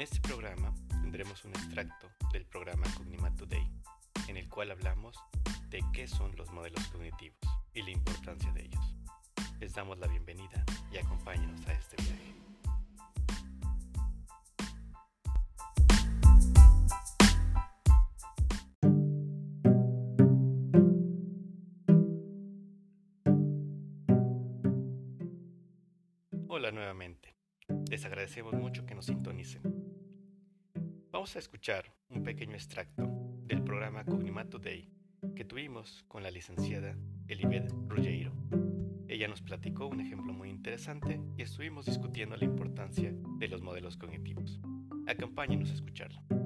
En 0.00 0.04
este 0.04 0.20
programa 0.20 0.74
tendremos 1.02 1.44
un 1.44 1.50
extracto 1.50 2.08
del 2.32 2.46
programa 2.46 2.86
Cognimat 2.96 3.36
Today, 3.36 3.70
en 4.28 4.38
el 4.38 4.48
cual 4.48 4.70
hablamos 4.70 5.14
de 5.68 5.84
qué 5.92 6.08
son 6.08 6.34
los 6.36 6.50
modelos 6.52 6.86
cognitivos 6.86 7.38
y 7.74 7.82
la 7.82 7.90
importancia 7.90 8.50
de 8.52 8.62
ellos. 8.62 8.96
Les 9.58 9.74
damos 9.74 9.98
la 9.98 10.06
bienvenida 10.06 10.64
y 10.90 10.96
acompáñenos 10.96 11.66
a 11.66 11.74
este 11.74 11.96
viaje. 12.02 12.34
Hola 26.48 26.70
nuevamente. 26.72 27.36
Les 27.90 28.02
agradecemos 28.06 28.54
mucho 28.54 28.86
que 28.86 28.94
nos 28.94 29.04
sintonicen. 29.04 29.79
Vamos 31.20 31.36
a 31.36 31.40
escuchar 31.40 31.92
un 32.08 32.22
pequeño 32.22 32.54
extracto 32.54 33.06
del 33.44 33.62
programa 33.62 34.06
Cognimat 34.06 34.48
Today 34.48 34.88
que 35.36 35.44
tuvimos 35.44 36.02
con 36.08 36.22
la 36.22 36.30
licenciada 36.30 36.96
Elibeth 37.28 37.70
Ruggiero. 37.88 38.32
Ella 39.06 39.28
nos 39.28 39.42
platicó 39.42 39.86
un 39.86 40.00
ejemplo 40.00 40.32
muy 40.32 40.48
interesante 40.48 41.20
y 41.36 41.42
estuvimos 41.42 41.84
discutiendo 41.84 42.36
la 42.36 42.46
importancia 42.46 43.12
de 43.12 43.48
los 43.48 43.60
modelos 43.60 43.98
cognitivos. 43.98 44.60
Acompáñenos 45.06 45.70
a 45.70 45.74
escucharlo. 45.74 46.39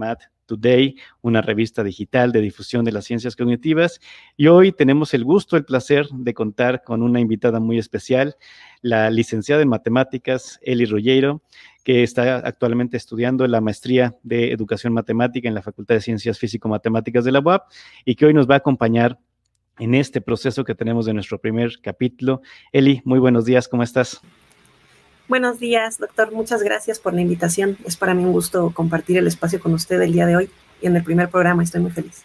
Cognimat 0.00 0.22
Today, 0.46 0.96
una 1.22 1.42
revista 1.42 1.84
digital 1.84 2.32
de 2.32 2.40
difusión 2.40 2.84
de 2.84 2.90
las 2.90 3.04
ciencias 3.04 3.36
cognitivas. 3.36 4.00
Y 4.36 4.48
hoy 4.48 4.72
tenemos 4.72 5.14
el 5.14 5.22
gusto, 5.22 5.56
el 5.56 5.64
placer 5.64 6.08
de 6.10 6.34
contar 6.34 6.82
con 6.82 7.02
una 7.02 7.20
invitada 7.20 7.60
muy 7.60 7.78
especial, 7.78 8.36
la 8.82 9.10
licenciada 9.10 9.62
en 9.62 9.68
matemáticas, 9.68 10.58
Eli 10.62 10.86
Rollero, 10.86 11.42
que 11.84 12.02
está 12.02 12.38
actualmente 12.38 12.96
estudiando 12.96 13.46
la 13.46 13.60
maestría 13.60 14.16
de 14.24 14.50
educación 14.50 14.92
matemática 14.92 15.48
en 15.48 15.54
la 15.54 15.62
Facultad 15.62 15.94
de 15.94 16.00
Ciencias 16.00 16.38
Físico-Matemáticas 16.38 17.24
de 17.24 17.32
la 17.32 17.40
UAP 17.40 17.70
y 18.04 18.16
que 18.16 18.26
hoy 18.26 18.34
nos 18.34 18.48
va 18.50 18.54
a 18.54 18.58
acompañar 18.58 19.18
en 19.78 19.94
este 19.94 20.20
proceso 20.20 20.64
que 20.64 20.74
tenemos 20.74 21.06
de 21.06 21.14
nuestro 21.14 21.40
primer 21.40 21.80
capítulo. 21.80 22.42
Eli, 22.72 23.02
muy 23.04 23.20
buenos 23.20 23.44
días, 23.44 23.68
¿cómo 23.68 23.84
estás? 23.84 24.20
Buenos 25.30 25.60
días, 25.60 25.98
doctor. 25.98 26.32
Muchas 26.32 26.60
gracias 26.60 26.98
por 26.98 27.14
la 27.14 27.20
invitación. 27.20 27.78
Es 27.84 27.96
para 27.96 28.14
mí 28.14 28.24
un 28.24 28.32
gusto 28.32 28.72
compartir 28.74 29.16
el 29.16 29.28
espacio 29.28 29.60
con 29.60 29.72
usted 29.72 30.02
el 30.02 30.12
día 30.12 30.26
de 30.26 30.34
hoy 30.34 30.50
y 30.82 30.88
en 30.88 30.96
el 30.96 31.04
primer 31.04 31.28
programa. 31.28 31.62
Estoy 31.62 31.82
muy 31.82 31.92
feliz. 31.92 32.24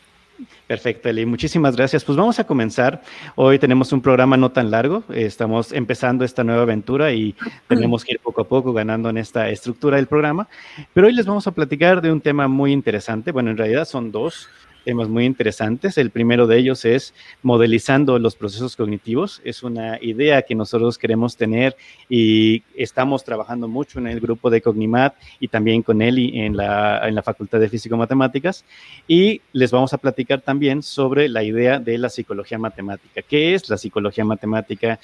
Perfecto, 0.65 1.07
Eli. 1.07 1.23
Muchísimas 1.27 1.75
gracias. 1.75 2.03
Pues 2.03 2.17
vamos 2.17 2.39
a 2.39 2.45
comenzar. 2.45 3.03
Hoy 3.35 3.59
tenemos 3.59 3.93
un 3.93 4.01
programa 4.01 4.37
no 4.37 4.51
tan 4.51 4.71
largo. 4.71 5.03
Estamos 5.13 5.71
empezando 5.71 6.25
esta 6.25 6.43
nueva 6.43 6.63
aventura 6.63 7.13
y 7.13 7.35
tenemos 7.67 8.03
que 8.03 8.13
ir 8.13 8.19
poco 8.21 8.41
a 8.41 8.47
poco 8.47 8.73
ganando 8.73 9.07
en 9.07 9.19
esta 9.19 9.49
estructura 9.49 9.97
del 9.97 10.07
programa. 10.07 10.47
Pero 10.95 11.05
hoy 11.05 11.13
les 11.13 11.27
vamos 11.27 11.45
a 11.45 11.51
platicar 11.51 12.01
de 12.01 12.11
un 12.11 12.21
tema 12.21 12.47
muy 12.47 12.71
interesante. 12.71 13.31
Bueno, 13.31 13.51
en 13.51 13.57
realidad 13.57 13.85
son 13.85 14.11
dos 14.11 14.49
temas 14.85 15.09
muy 15.09 15.25
interesantes. 15.25 15.97
El 15.97 16.11
primero 16.11 16.47
de 16.47 16.57
ellos 16.57 16.85
es 16.85 17.13
modelizando 17.41 18.17
los 18.19 18.35
procesos 18.35 18.75
cognitivos. 18.75 19.41
Es 19.43 19.63
una 19.63 19.97
idea 20.01 20.43
que 20.43 20.55
nosotros 20.55 20.97
queremos 20.97 21.35
tener 21.35 21.75
y 22.07 22.63
estamos 22.75 23.23
trabajando 23.25 23.67
mucho 23.67 23.99
en 23.99 24.07
el 24.07 24.21
grupo 24.21 24.49
de 24.49 24.61
Cognimat 24.61 25.15
y 25.39 25.49
también 25.49 25.81
con 25.81 26.01
Eli 26.01 26.39
en 26.39 26.55
la, 26.55 27.05
en 27.07 27.15
la 27.15 27.23
Facultad 27.23 27.59
de 27.59 27.67
Físico-Matemáticas. 27.67 28.63
Y 29.07 29.41
les 29.51 29.71
vamos 29.71 29.91
a 29.93 29.97
platicar 29.97 30.41
también 30.41 30.83
sobre 30.83 31.27
la 31.27 31.43
idea 31.43 31.79
de 31.79 31.97
la 31.97 32.09
psicología 32.09 32.57
matemática. 32.59 33.21
¿Qué 33.23 33.55
es 33.55 33.69
la 33.69 33.77
psicología 33.77 34.23
matemática? 34.23 34.99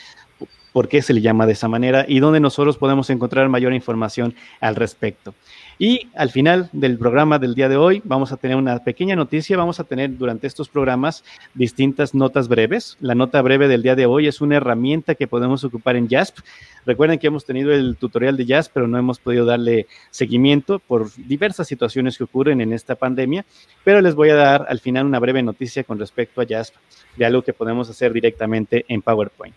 Por 0.74 0.88
qué 0.88 1.02
se 1.02 1.14
le 1.14 1.22
llama 1.22 1.46
de 1.46 1.54
esa 1.54 1.68
manera 1.68 2.06
y 2.08 2.20
dónde 2.20 2.40
nosotros 2.40 2.78
podemos 2.78 3.10
encontrar 3.10 3.50
mayor 3.50 3.74
información 3.74 4.36
al 4.60 4.76
respecto. 4.76 5.34
Y 5.80 6.10
al 6.16 6.30
final 6.30 6.70
del 6.74 7.00
programa 7.00 7.40
del 7.40 7.56
día 7.56 7.68
de 7.68 7.76
hoy 7.76 8.04
vamos 8.06 8.32
a 8.32 8.38
tener 8.38 8.56
una 8.56 8.84
pequeña 8.84 9.16
noticia, 9.16 9.58
vamos 9.58 9.80
a 9.80 9.84
tener 9.84 10.16
durante 10.16 10.46
estos 10.46 10.70
programas 10.70 11.24
distintas 11.56 12.14
notas 12.14 12.48
breves. 12.48 12.98
La 13.00 13.16
nota 13.16 13.42
breve 13.42 13.68
del 13.68 13.82
día 13.82 13.96
de 13.96 14.06
hoy 14.06 14.28
es 14.28 14.42
una 14.42 14.58
herramienta 14.58 15.16
que 15.16 15.28
podemos 15.28 15.64
ocupar 15.64 15.96
en 15.96 16.08
JASP. 16.08 16.38
Recuerden 16.86 17.18
que 17.18 17.26
hemos 17.26 17.46
tenido 17.46 17.74
el 17.74 17.98
tutorial 17.98 18.38
de 18.38 18.46
JASP, 18.46 18.74
pero 18.76 18.88
no 18.88 19.00
hemos 19.00 19.18
podido 19.18 19.44
darle 19.44 19.88
seguimiento 20.12 20.78
por 20.78 21.12
diversas 21.16 21.68
situaciones 21.68 22.16
que 22.16 22.26
ocurren 22.26 22.62
en 22.62 22.74
esta 22.74 22.94
pandemia, 22.94 23.44
pero 23.84 24.02
les 24.02 24.14
voy 24.14 24.30
a 24.30 24.36
dar 24.36 24.68
al 24.70 24.80
final 24.80 25.08
una 25.08 25.18
breve 25.18 25.42
noticia 25.42 25.84
con 25.84 25.98
respecto 25.98 26.42
a 26.42 26.46
JASP 26.48 26.76
de 27.18 27.26
algo 27.26 27.42
que 27.42 27.54
podemos 27.54 27.90
hacer 27.90 28.14
directamente 28.14 28.86
en 28.88 29.02
PowerPoint. 29.02 29.56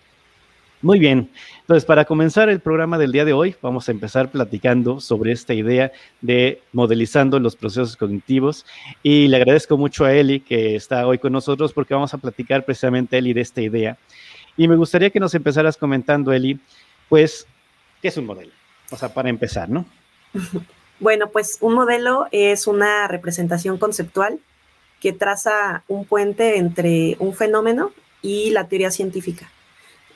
Muy 0.85 0.99
bien, 0.99 1.31
entonces 1.63 1.87
para 1.87 2.05
comenzar 2.05 2.51
el 2.51 2.61
programa 2.61 2.99
del 2.99 3.11
día 3.11 3.25
de 3.25 3.33
hoy, 3.33 3.57
vamos 3.63 3.89
a 3.89 3.93
empezar 3.93 4.31
platicando 4.31 5.01
sobre 5.01 5.33
esta 5.33 5.55
idea 5.55 5.93
de 6.21 6.61
modelizando 6.75 7.41
los 7.41 7.57
procesos 7.57 7.97
cognitivos 7.97 8.67
y 9.03 9.29
le 9.29 9.39
agradezco 9.39 9.79
mucho 9.79 10.05
a 10.05 10.13
Eli 10.13 10.41
que 10.41 10.77
está 10.77 11.07
hoy 11.07 11.17
con 11.17 11.33
nosotros 11.33 11.73
porque 11.73 11.95
vamos 11.95 12.13
a 12.13 12.19
platicar 12.19 12.67
precisamente 12.67 13.17
Eli 13.17 13.33
de 13.33 13.41
esta 13.41 13.63
idea. 13.63 13.97
Y 14.59 14.69
me 14.69 14.77
gustaría 14.77 15.09
que 15.09 15.19
nos 15.19 15.35
empezaras 15.35 15.79
comentando, 15.79 16.35
Eli, 16.35 16.61
pues, 17.09 17.47
¿qué 18.03 18.09
es 18.09 18.19
un 18.19 18.27
modelo? 18.27 18.53
O 18.91 18.97
sea, 18.99 19.09
para 19.09 19.31
empezar, 19.31 19.71
¿no? 19.71 19.87
Bueno, 21.01 21.31
pues 21.31 21.57
un 21.63 21.75
modelo 21.75 22.29
es 22.31 22.67
una 22.67 23.09
representación 23.09 23.79
conceptual 23.79 24.39
que 25.01 25.13
traza 25.15 25.83
un 25.89 26.05
puente 26.05 26.59
entre 26.59 27.17
un 27.21 27.35
fenómeno 27.35 27.91
y 28.21 28.51
la 28.51 28.69
teoría 28.69 28.91
científica. 28.91 29.51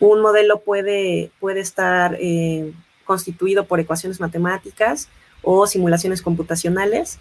Un 0.00 0.20
modelo 0.20 0.60
puede, 0.60 1.30
puede 1.40 1.60
estar 1.60 2.16
eh, 2.20 2.72
constituido 3.04 3.64
por 3.64 3.80
ecuaciones 3.80 4.20
matemáticas 4.20 5.08
o 5.42 5.66
simulaciones 5.66 6.22
computacionales 6.22 7.18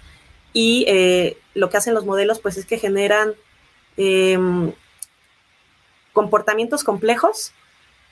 y 0.53 0.85
eh, 0.87 1.37
lo 1.53 1.69
que 1.69 1.77
hacen 1.77 1.93
los 1.93 2.05
modelos 2.05 2.39
pues 2.39 2.57
es 2.57 2.65
que 2.65 2.77
generan 2.77 3.33
em, 3.95 4.71
comportamientos 6.13 6.83
complejos 6.83 7.53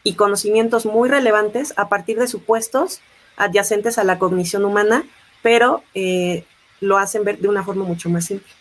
y 0.03 0.13
conocimientos 0.13 0.85
muy 0.85 1.09
relevantes 1.09 1.73
a 1.75 1.89
partir 1.89 2.19
de 2.19 2.27
supuestos 2.27 3.01
adyacentes 3.37 3.97
a 3.97 4.03
la 4.03 4.19
cognición 4.19 4.63
humana, 4.63 5.03
pero 5.41 5.83
eh, 5.95 6.45
lo 6.79 6.97
hacen 6.97 7.23
ver 7.23 7.39
de 7.39 7.47
una 7.47 7.63
forma 7.63 7.83
mucho 7.83 8.09
más 8.09 8.25
simple. 8.25 8.51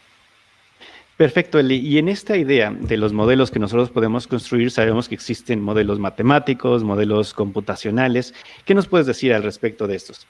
Perfecto, 1.16 1.60
Eli. 1.60 1.76
Y 1.76 1.98
en 1.98 2.08
esta 2.08 2.36
idea 2.36 2.72
de 2.72 2.96
los 2.96 3.12
modelos 3.12 3.52
que 3.52 3.60
nosotros 3.60 3.90
podemos 3.90 4.26
construir, 4.26 4.72
sabemos 4.72 5.08
que 5.08 5.14
existen 5.14 5.62
modelos 5.62 6.00
matemáticos, 6.00 6.82
modelos 6.82 7.34
computacionales. 7.34 8.34
¿Qué 8.64 8.74
nos 8.74 8.88
puedes 8.88 9.06
decir 9.06 9.32
al 9.32 9.44
respecto 9.44 9.86
de 9.86 9.94
estos? 9.94 10.26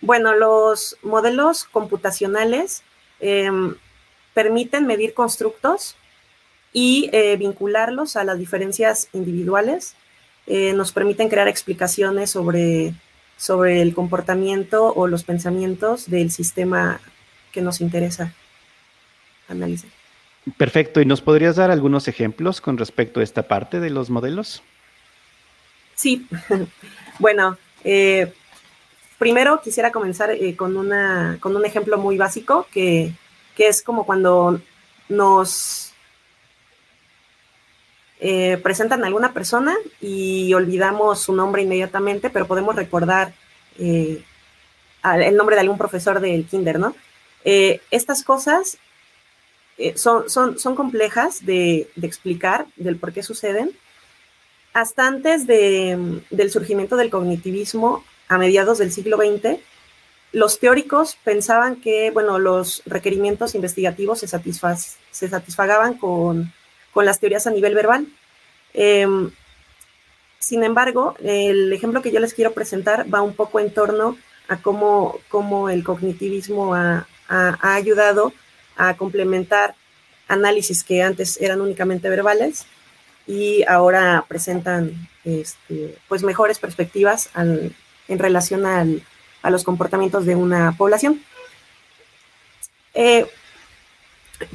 Bueno, 0.00 0.34
los 0.34 0.96
modelos 1.02 1.64
computacionales 1.64 2.82
em, 3.20 3.74
permiten 4.32 4.86
medir 4.86 5.12
constructos 5.12 5.96
y 6.72 7.10
eh, 7.12 7.36
vincularlos 7.36 8.16
a 8.16 8.24
las 8.24 8.38
diferencias 8.38 9.08
individuales. 9.12 9.94
Eh, 10.46 10.72
nos 10.72 10.92
permiten 10.92 11.28
crear 11.28 11.48
explicaciones 11.48 12.30
sobre, 12.30 12.94
sobre 13.36 13.82
el 13.82 13.94
comportamiento 13.94 14.92
o 14.94 15.06
los 15.06 15.24
pensamientos 15.24 16.10
del 16.10 16.30
sistema 16.30 17.00
que 17.52 17.60
nos 17.60 17.82
interesa 17.82 18.34
analizar. 19.48 20.03
Perfecto. 20.56 21.00
¿Y 21.00 21.06
nos 21.06 21.22
podrías 21.22 21.56
dar 21.56 21.70
algunos 21.70 22.06
ejemplos 22.08 22.60
con 22.60 22.76
respecto 22.76 23.20
a 23.20 23.22
esta 23.22 23.44
parte 23.44 23.80
de 23.80 23.90
los 23.90 24.10
modelos? 24.10 24.62
Sí. 25.94 26.26
bueno, 27.18 27.56
eh, 27.82 28.32
primero 29.18 29.60
quisiera 29.62 29.90
comenzar 29.90 30.30
eh, 30.30 30.54
con, 30.56 30.76
una, 30.76 31.38
con 31.40 31.56
un 31.56 31.64
ejemplo 31.64 31.96
muy 31.98 32.18
básico 32.18 32.66
que, 32.70 33.12
es 33.56 33.82
como 33.82 34.04
cuando 34.04 34.60
nos 35.08 35.92
eh, 38.20 38.58
presentan 38.62 39.02
a 39.04 39.06
alguna 39.06 39.32
persona 39.32 39.74
y 40.00 40.52
olvidamos 40.52 41.20
su 41.20 41.34
nombre 41.34 41.62
inmediatamente, 41.62 42.30
pero 42.30 42.46
podemos 42.46 42.76
recordar 42.76 43.32
el 43.78 44.24
nombre 45.36 45.56
de 45.56 45.60
algún 45.60 45.78
profesor 45.78 46.20
del 46.20 46.46
kinder, 46.46 46.78
¿no? 46.78 46.94
estas 47.44 48.24
cosas 48.24 48.78
eh, 49.76 49.96
son, 49.96 50.30
son, 50.30 50.58
son, 50.58 50.76
complejas 50.76 51.44
de, 51.44 51.88
explicar 52.00 52.66
del 52.76 52.96
por 52.96 53.12
qué 53.12 53.22
suceden. 53.22 53.70
Hasta 54.72 55.06
antes 55.06 55.46
de, 55.46 56.22
del 56.30 56.50
surgimiento 56.50 56.96
del 56.96 57.10
cognitivismo, 57.10 58.04
a 58.28 58.38
mediados 58.38 58.78
del 58.78 58.92
siglo 58.92 59.16
XX, 59.16 59.58
los 60.32 60.58
teóricos 60.58 61.16
pensaban 61.22 61.76
que, 61.76 62.10
bueno, 62.10 62.38
los 62.38 62.82
requerimientos 62.86 63.54
investigativos 63.54 64.20
se, 64.20 64.26
se 64.28 65.28
satisfagaban 65.28 65.94
con, 65.94 66.52
con, 66.92 67.04
las 67.04 67.20
teorías 67.20 67.46
a 67.46 67.50
nivel 67.50 67.74
verbal. 67.74 68.06
Em, 68.72 69.30
sin 70.38 70.64
embargo, 70.64 71.14
el 71.22 71.72
ejemplo 71.72 72.02
que 72.02 72.10
yo 72.10 72.20
les 72.20 72.34
quiero 72.34 72.52
presentar 72.52 73.12
va 73.12 73.22
un 73.22 73.34
poco 73.34 73.60
en 73.60 73.72
torno 73.72 74.16
a 74.48 74.56
cómo, 74.58 75.18
cómo 75.28 75.68
el 75.68 75.84
cognitivismo 75.84 76.74
ha, 76.74 77.06
ha 77.28 77.74
ayudado 77.74 78.32
a 78.76 78.96
complementar 78.96 79.74
análisis 80.28 80.84
que 80.84 81.02
antes 81.02 81.40
eran 81.40 81.60
únicamente 81.60 82.08
verbales 82.08 82.66
y 83.26 83.64
ahora 83.64 84.24
presentan 84.28 85.08
este, 85.24 85.96
pues 86.08 86.22
mejores 86.22 86.58
perspectivas 86.58 87.30
en 87.34 88.18
relación 88.18 88.66
a 88.66 89.50
los 89.50 89.64
comportamientos 89.64 90.26
de 90.26 90.36
una 90.36 90.72
población. 90.76 91.22
Eh, 92.94 93.26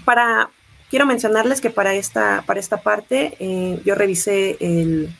para, 0.05 0.49
quiero 0.89 1.05
mencionarles 1.05 1.61
que 1.61 1.69
para 1.69 1.93
esta, 1.93 2.43
para 2.45 2.59
esta 2.59 2.77
parte 2.77 3.35
eh, 3.39 3.81
yo 3.85 3.95
revisé 3.95 4.57
el, 4.59 5.13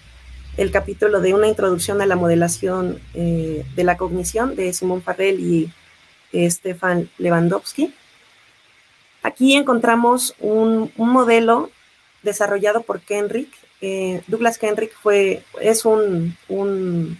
capítulo 0.72 1.22
de 1.22 1.34
una 1.34 1.48
introducción 1.48 2.02
a 2.02 2.06
la 2.06 2.18
modelación 2.18 3.00
eh, 3.14 3.66
de 3.76 3.84
la 3.86 3.96
cognición 3.96 4.58
de 4.58 4.74
Simón 4.74 5.02
Farrell 5.02 5.40
y 5.40 5.72
Stefan 6.50 7.10
Lewandowski. 7.18 7.94
Aquí 9.22 9.56
encontramos 9.56 10.36
un, 10.40 10.92
modelo 10.96 11.70
desarrollado 12.24 12.82
por 12.82 13.02
Kenrick. 13.02 13.54
Eh, 13.82 14.22
Douglas 14.28 14.58
Kenrick 14.58 14.94
fue, 14.94 15.44
es 15.62 15.86
un, 15.86 16.38
un, 16.48 17.18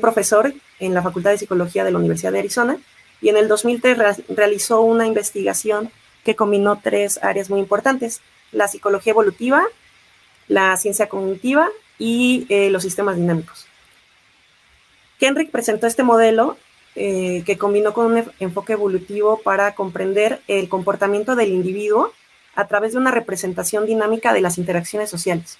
profesor 0.00 0.52
en 0.80 0.94
la 0.94 1.02
Facultad 1.02 1.30
de 1.30 1.38
Psicología 1.38 1.84
de 1.84 1.92
la 1.92 1.98
Universidad 1.98 2.32
de 2.32 2.40
Arizona 2.40 2.78
y 3.20 3.28
en 3.28 3.36
el 3.36 3.48
2003 3.48 4.24
realizó 4.28 4.80
una 4.80 5.06
investigación 5.06 5.90
que 6.24 6.36
combinó 6.36 6.80
tres 6.82 7.22
áreas 7.22 7.50
muy 7.50 7.60
importantes, 7.60 8.20
la 8.50 8.66
psicología 8.66 9.12
evolutiva, 9.12 9.64
la 10.48 10.76
ciencia 10.76 11.08
cognitiva 11.08 11.68
y 11.98 12.46
eh, 12.48 12.70
los 12.70 12.82
sistemas 12.82 13.16
dinámicos. 13.16 13.66
Kenrick 15.18 15.50
presentó 15.50 15.86
este 15.86 16.02
modelo 16.02 16.56
eh, 16.96 17.42
que 17.44 17.58
combinó 17.58 17.92
con 17.92 18.12
un 18.12 18.32
enfoque 18.38 18.74
evolutivo 18.74 19.40
para 19.42 19.74
comprender 19.74 20.42
el 20.46 20.68
comportamiento 20.68 21.34
del 21.34 21.50
individuo 21.50 22.12
a 22.54 22.68
través 22.68 22.92
de 22.92 22.98
una 22.98 23.10
representación 23.10 23.84
dinámica 23.84 24.32
de 24.32 24.40
las 24.40 24.58
interacciones 24.58 25.10
sociales. 25.10 25.58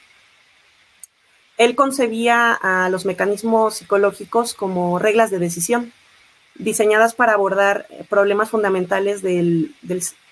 Él 1.56 1.74
concebía 1.74 2.52
a 2.52 2.88
los 2.88 3.04
mecanismos 3.04 3.76
psicológicos 3.76 4.54
como 4.54 4.98
reglas 4.98 5.30
de 5.30 5.40
decisión, 5.40 5.92
diseñadas 6.56 7.14
para 7.14 7.32
abordar 7.32 7.86
problemas 8.08 8.50
fundamentales 8.50 9.22
del, 9.22 9.74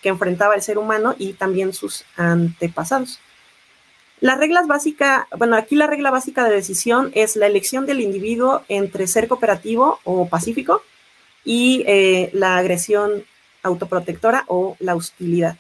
que 0.03 0.09
enfrentaba 0.09 0.55
el 0.55 0.63
ser 0.63 0.79
humano 0.79 1.15
y 1.19 1.33
también 1.33 1.73
sus 1.73 2.05
antepasados. 2.17 3.19
Las 4.21 4.39
reglas 4.39 4.69
básicas, 4.69 5.27
bueno, 5.37 5.57
aquí 5.57 5.75
la 5.75 5.89
regla 5.89 6.13
básica 6.13 6.45
de 6.45 6.55
decisión 6.55 7.11
es 7.15 7.35
la 7.35 7.47
elección 7.47 7.87
del 7.87 8.01
individuo 8.01 8.63
entre 8.69 9.09
ser 9.09 9.27
cooperativo 9.27 9.99
o 10.05 10.29
pacífico 10.29 10.83
y 11.45 11.85
eh, 11.87 12.31
la 12.33 12.57
agresión 12.57 13.25
autoprotectora 13.63 14.45
o 14.49 14.77
la 14.81 14.95
hostilidad. 14.95 15.57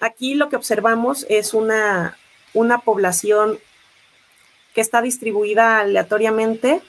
Aquí 0.00 0.34
lo 0.34 0.48
que 0.48 0.56
observamos 0.56 1.26
es 1.28 1.54
una, 1.54 2.16
una 2.54 2.78
población 2.78 3.58
que 4.74 4.80
está 4.80 5.02
distribuida 5.02 5.80
aleatoriamente, 5.80 6.80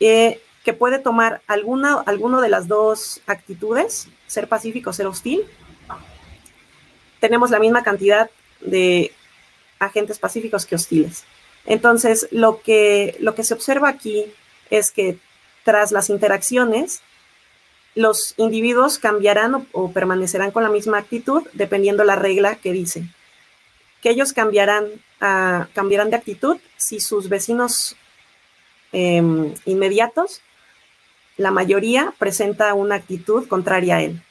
eh, 0.00 0.40
que 0.64 0.72
puede 0.72 0.98
tomar 0.98 1.42
alguna 1.46 2.40
de 2.40 2.48
las 2.48 2.68
dos 2.68 3.20
actitudes, 3.26 4.08
ser 4.26 4.48
pacífico, 4.48 4.92
ser 4.92 5.06
hostil. 5.06 5.44
Tenemos 7.20 7.50
la 7.50 7.58
misma 7.58 7.82
cantidad 7.82 8.30
de 8.60 9.12
agentes 9.78 10.18
pacíficos 10.18 10.66
que 10.66 10.74
hostiles. 10.74 11.24
Entonces, 11.66 12.28
lo 12.30 12.62
que, 12.62 13.16
lo 13.20 13.34
que 13.34 13.44
se 13.44 13.54
observa 13.54 13.88
aquí 13.88 14.24
es 14.70 14.90
que 14.90 15.18
tras 15.66 15.90
las 15.90 16.10
interacciones, 16.10 17.02
los 17.96 18.34
individuos 18.36 19.00
cambiarán 19.00 19.66
o, 19.72 19.90
permanecerán 19.90 20.52
con 20.52 20.62
la 20.62 20.68
misma 20.68 20.98
actitud 20.98 21.42
dependiendo 21.54 22.04
la 22.04 22.14
regla 22.14 22.54
que 22.54 22.70
dice. 22.70 23.02
Que 24.00 24.10
ellos 24.10 24.32
cambiarán, 24.32 24.86
cambiarán 25.18 26.10
de 26.10 26.16
actitud 26.16 26.58
si 26.76 27.00
sus 27.00 27.28
vecinos 27.28 27.96
em, 28.92 29.54
inmediatos, 29.64 30.40
la 31.36 31.50
mayoría, 31.50 32.14
presenta 32.16 32.72
una 32.74 32.94
actitud 32.94 33.48
contraria 33.48 33.96
a 33.96 34.02
él. 34.02 34.22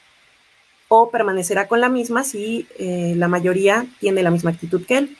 O 0.88 1.10
permanecerá 1.10 1.68
con 1.68 1.82
la 1.82 1.90
misma 1.90 2.24
si 2.24 2.66
eh, 2.78 3.12
la 3.14 3.28
mayoría 3.28 3.84
tiene 4.00 4.22
la 4.22 4.30
misma 4.30 4.52
actitud 4.52 4.86
que 4.86 4.98
él. 4.98 5.18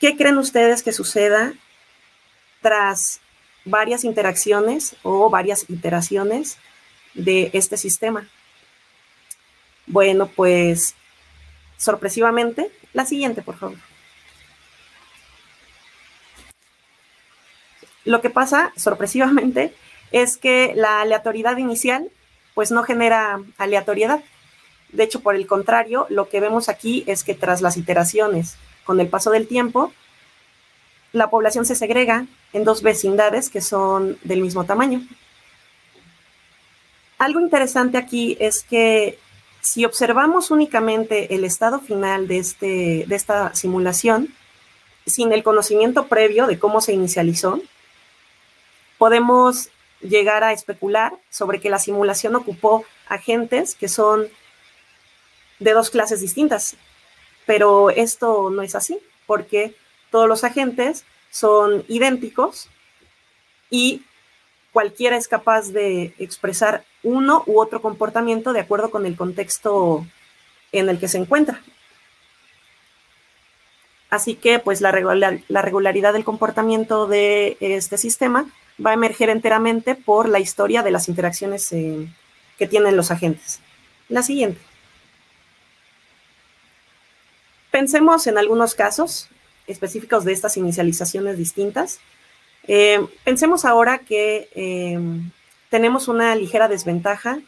¿Qué 0.00 0.16
creen 0.16 0.38
ustedes 0.38 0.82
que 0.82 0.92
suceda 0.92 1.54
tras 2.62 3.20
varias 3.64 4.04
interacciones 4.04 4.96
o 5.02 5.30
varias 5.30 5.68
iteraciones 5.68 6.58
de 7.14 7.50
este 7.52 7.76
sistema. 7.76 8.28
Bueno, 9.86 10.28
pues 10.28 10.94
sorpresivamente, 11.76 12.70
la 12.92 13.04
siguiente, 13.04 13.42
por 13.42 13.56
favor. 13.56 13.78
Lo 18.04 18.20
que 18.20 18.30
pasa, 18.30 18.72
sorpresivamente, 18.76 19.74
es 20.10 20.36
que 20.36 20.72
la 20.74 21.00
aleatoriedad 21.00 21.56
inicial, 21.56 22.10
pues 22.54 22.70
no 22.70 22.82
genera 22.82 23.40
aleatoriedad. 23.58 24.22
De 24.90 25.04
hecho, 25.04 25.20
por 25.20 25.34
el 25.34 25.46
contrario, 25.46 26.06
lo 26.10 26.28
que 26.28 26.40
vemos 26.40 26.68
aquí 26.68 27.04
es 27.06 27.24
que 27.24 27.34
tras 27.34 27.62
las 27.62 27.76
iteraciones, 27.76 28.56
con 28.84 29.00
el 29.00 29.08
paso 29.08 29.30
del 29.30 29.46
tiempo, 29.46 29.92
la 31.12 31.30
población 31.30 31.64
se 31.64 31.74
segrega 31.74 32.26
en 32.52 32.64
dos 32.64 32.82
vecindades 32.82 33.48
que 33.50 33.60
son 33.60 34.18
del 34.22 34.40
mismo 34.40 34.64
tamaño. 34.64 35.00
Algo 37.18 37.40
interesante 37.40 37.98
aquí 37.98 38.36
es 38.40 38.64
que 38.64 39.18
si 39.60 39.84
observamos 39.84 40.50
únicamente 40.50 41.34
el 41.34 41.44
estado 41.44 41.78
final 41.78 42.26
de, 42.26 42.38
este, 42.38 43.04
de 43.06 43.14
esta 43.14 43.54
simulación, 43.54 44.34
sin 45.06 45.32
el 45.32 45.42
conocimiento 45.42 46.08
previo 46.08 46.46
de 46.46 46.58
cómo 46.58 46.80
se 46.80 46.92
inicializó, 46.92 47.60
podemos 48.98 49.70
llegar 50.00 50.42
a 50.42 50.52
especular 50.52 51.12
sobre 51.30 51.60
que 51.60 51.70
la 51.70 51.78
simulación 51.78 52.34
ocupó 52.34 52.84
agentes 53.08 53.74
que 53.74 53.88
son 53.88 54.26
de 55.60 55.72
dos 55.72 55.90
clases 55.90 56.20
distintas. 56.20 56.76
Pero 57.46 57.90
esto 57.90 58.50
no 58.50 58.62
es 58.62 58.74
así, 58.74 58.98
porque 59.26 59.74
todos 60.10 60.28
los 60.28 60.44
agentes 60.44 61.04
son 61.32 61.82
idénticos 61.88 62.68
y 63.70 64.02
cualquiera 64.70 65.16
es 65.16 65.26
capaz 65.26 65.70
de 65.70 66.14
expresar 66.18 66.84
uno 67.02 67.42
u 67.46 67.58
otro 67.58 67.80
comportamiento 67.80 68.52
de 68.52 68.60
acuerdo 68.60 68.90
con 68.90 69.06
el 69.06 69.16
contexto 69.16 70.06
en 70.72 70.88
el 70.90 71.00
que 71.00 71.08
se 71.08 71.18
encuentra. 71.18 71.60
Así 74.10 74.34
que, 74.34 74.58
pues, 74.58 74.82
la, 74.82 74.90
regularidad 74.92 76.12
del 76.12 76.24
comportamiento 76.24 77.06
de 77.06 77.56
este 77.60 77.96
sistema 77.96 78.44
va 78.84 78.90
a 78.90 78.94
emerger 78.94 79.30
enteramente 79.30 79.94
por 79.94 80.28
la 80.28 80.38
historia 80.38 80.82
de 80.82 80.90
las 80.90 81.08
interacciones 81.08 81.72
eh, 81.72 82.12
que 82.58 82.66
tienen 82.66 82.94
los 82.94 83.10
agentes. 83.10 83.60
La 84.10 84.22
siguiente. 84.22 84.60
Pensemos 87.70 88.26
en 88.26 88.36
algunos 88.36 88.74
casos 88.74 89.30
específicos 89.66 90.24
de 90.24 90.32
estas 90.32 90.56
inicializaciones 90.56 91.38
distintas. 91.38 92.00
Eh, 92.64 93.04
pensemos 93.24 93.64
ahora 93.64 93.98
que 93.98 94.48
eh, 94.54 94.98
tenemos 95.70 96.08
una 96.08 96.34
ligera 96.36 96.68
desventaja 96.68 97.40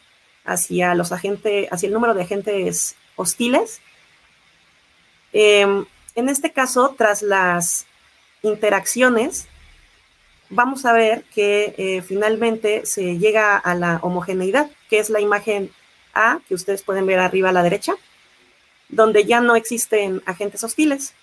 hacia 0.43 0.93
los 0.95 1.11
agentes, 1.11 1.67
hacia 1.71 1.87
el 1.87 1.93
número 1.93 2.13
de 2.13 2.23
agentes 2.23 2.95
hostiles. 3.15 3.81
Eh, 5.33 5.85
en 6.15 6.29
este 6.29 6.51
caso, 6.51 6.95
tras 6.97 7.21
las 7.21 7.87
interacciones, 8.41 9.47
vamos 10.49 10.85
a 10.85 10.93
ver 10.93 11.23
que 11.33 12.03
finalmente 12.07 12.85
se 12.85 13.17
llega 13.17 13.57
a 13.57 13.75
la 13.75 13.99
homogeneidad, 14.01 14.69
que 14.89 14.99
es 14.99 15.09
la 15.09 15.19
imagen 15.19 15.71
A 16.13 16.39
que 16.47 16.55
ustedes 16.55 16.83
pueden 16.83 17.05
ver 17.05 17.19
arriba 17.19 17.49
a 17.49 17.51
la 17.51 17.63
derecha, 17.63 17.95
donde 18.87 19.25
ya 19.25 19.41
no 19.41 19.57
existen 19.57 20.21
agentes 20.25 20.63
hostiles. 20.63 21.13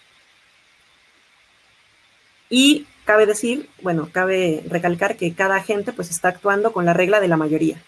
Y 2.54 2.86
cabe 3.06 3.24
decir, 3.24 3.70
bueno, 3.80 4.10
cabe 4.12 4.62
recalcar 4.68 5.16
que 5.16 5.32
cada 5.32 5.56
agente 5.56 5.94
pues 5.94 6.10
está 6.10 6.28
actuando 6.28 6.74
con 6.74 6.84
la 6.84 6.92
regla 6.92 7.18
de 7.18 7.26
la 7.26 7.38
mayoría. 7.38 7.82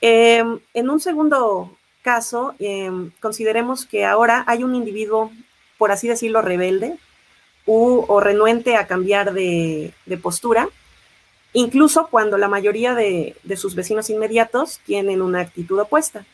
Em, 0.00 0.60
en 0.72 0.88
un 0.88 1.00
segundo 1.00 1.76
caso, 2.02 2.54
em, 2.60 3.10
consideremos 3.18 3.86
que 3.86 4.04
ahora 4.04 4.44
hay 4.46 4.62
un 4.62 4.76
individuo, 4.76 5.32
por 5.78 5.90
así 5.90 6.06
decirlo, 6.06 6.42
rebelde 6.42 6.96
o 7.66 8.20
renuente 8.20 8.76
a 8.76 8.86
cambiar 8.86 9.32
de, 9.32 9.92
postura, 10.22 10.68
incluso 11.52 12.06
cuando 12.06 12.38
la 12.38 12.46
mayoría 12.46 12.94
de, 12.94 13.34
de 13.42 13.56
sus 13.56 13.74
vecinos 13.74 14.10
inmediatos 14.10 14.78
tienen 14.86 15.22
una 15.22 15.40
actitud 15.40 15.80
opuesta. 15.80 16.24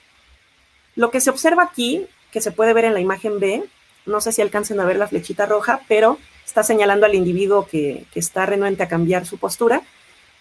Lo 0.97 1.11
que 1.11 1.23
se 1.23 1.31
observa 1.31 1.63
aquí, 1.63 2.07
que 2.31 2.43
se 2.43 2.53
puede 2.53 2.75
ver 2.75 2.85
en 2.85 2.93
la 2.93 3.01
imagen 3.01 3.41
B, 3.41 3.65
no 4.05 4.21
sé 4.21 4.33
si 4.33 4.43
alcancen 4.43 4.81
a 4.81 4.85
ver 4.85 4.97
la 4.97 5.09
flechita 5.09 5.47
roja, 5.47 5.81
pero 5.89 6.19
está 6.49 6.63
señalando 6.63 7.05
al 7.05 7.15
individuo 7.15 7.67
que, 7.67 8.07
está 8.15 8.47
renuente 8.47 8.83
a 8.83 8.89
cambiar 8.89 9.27
su 9.27 9.37
postura. 9.37 9.83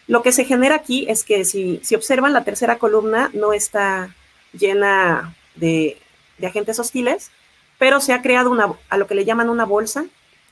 Lo 0.08 0.24
que 0.24 0.32
se 0.32 0.46
genera 0.46 0.76
aquí 0.76 1.06
es 1.10 1.26
que 1.26 1.44
si, 1.44 1.82
observan 1.94 2.32
la 2.32 2.46
tercera 2.46 2.78
columna 2.78 3.30
no 3.34 3.52
está 3.52 4.16
llena 4.54 5.36
de, 5.56 5.98
agentes 6.42 6.80
hostiles, 6.80 7.30
pero 7.78 8.00
se 8.00 8.14
ha 8.14 8.22
creado 8.22 8.56
a 8.90 8.98
lo 8.98 9.08
que 9.08 9.16
le 9.16 9.26
llaman 9.26 9.50
una 9.50 9.66
bolsa 9.66 10.06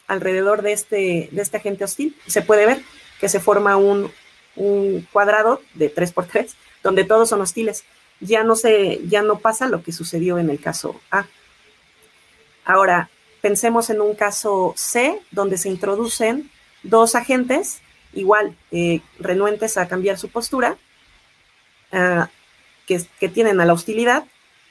alrededor 0.07 0.61
de 0.61 0.73
este, 0.73 1.29
de 1.31 1.41
este 1.41 1.57
agente 1.57 1.85
hostil. 1.85 2.17
Se 2.27 2.41
puede 2.41 2.65
ver 2.65 2.81
que 3.21 3.29
se 3.29 3.39
forma 3.39 3.77
un, 3.77 4.11
un 4.57 5.07
cuadrado 5.11 5.61
de 5.73 5.93
3x3 5.93 6.53
donde 6.83 7.05
todos 7.05 7.29
son 7.29 7.39
hostiles. 7.39 7.85
Ya 8.19 8.43
no, 8.43 8.57
se, 8.57 8.99
ya 9.07 9.21
no 9.21 9.39
pasa 9.39 9.69
lo 9.69 9.83
que 9.83 9.93
sucedió 9.93 10.37
en 10.37 10.49
el 10.49 10.59
caso 10.59 10.99
A. 11.11 11.27
Ahora, 12.65 13.09
pensemos 13.45 13.91
en 13.91 14.01
un 14.01 14.15
caso 14.15 14.73
C, 14.75 15.21
donde 15.29 15.59
se 15.59 15.69
introducen 15.69 16.49
dos 16.81 17.13
agentes, 17.13 17.79
igual, 18.11 18.55
eh, 18.71 19.01
renuentes 19.19 19.77
a 19.77 19.87
cambiar 19.87 20.17
su 20.17 20.29
postura, 20.29 20.77
ah, 21.91 22.31
que, 22.87 23.05
que, 23.19 23.29
tienen 23.29 23.61
a 23.61 23.65
la 23.65 23.73
hostilidad, 23.73 24.23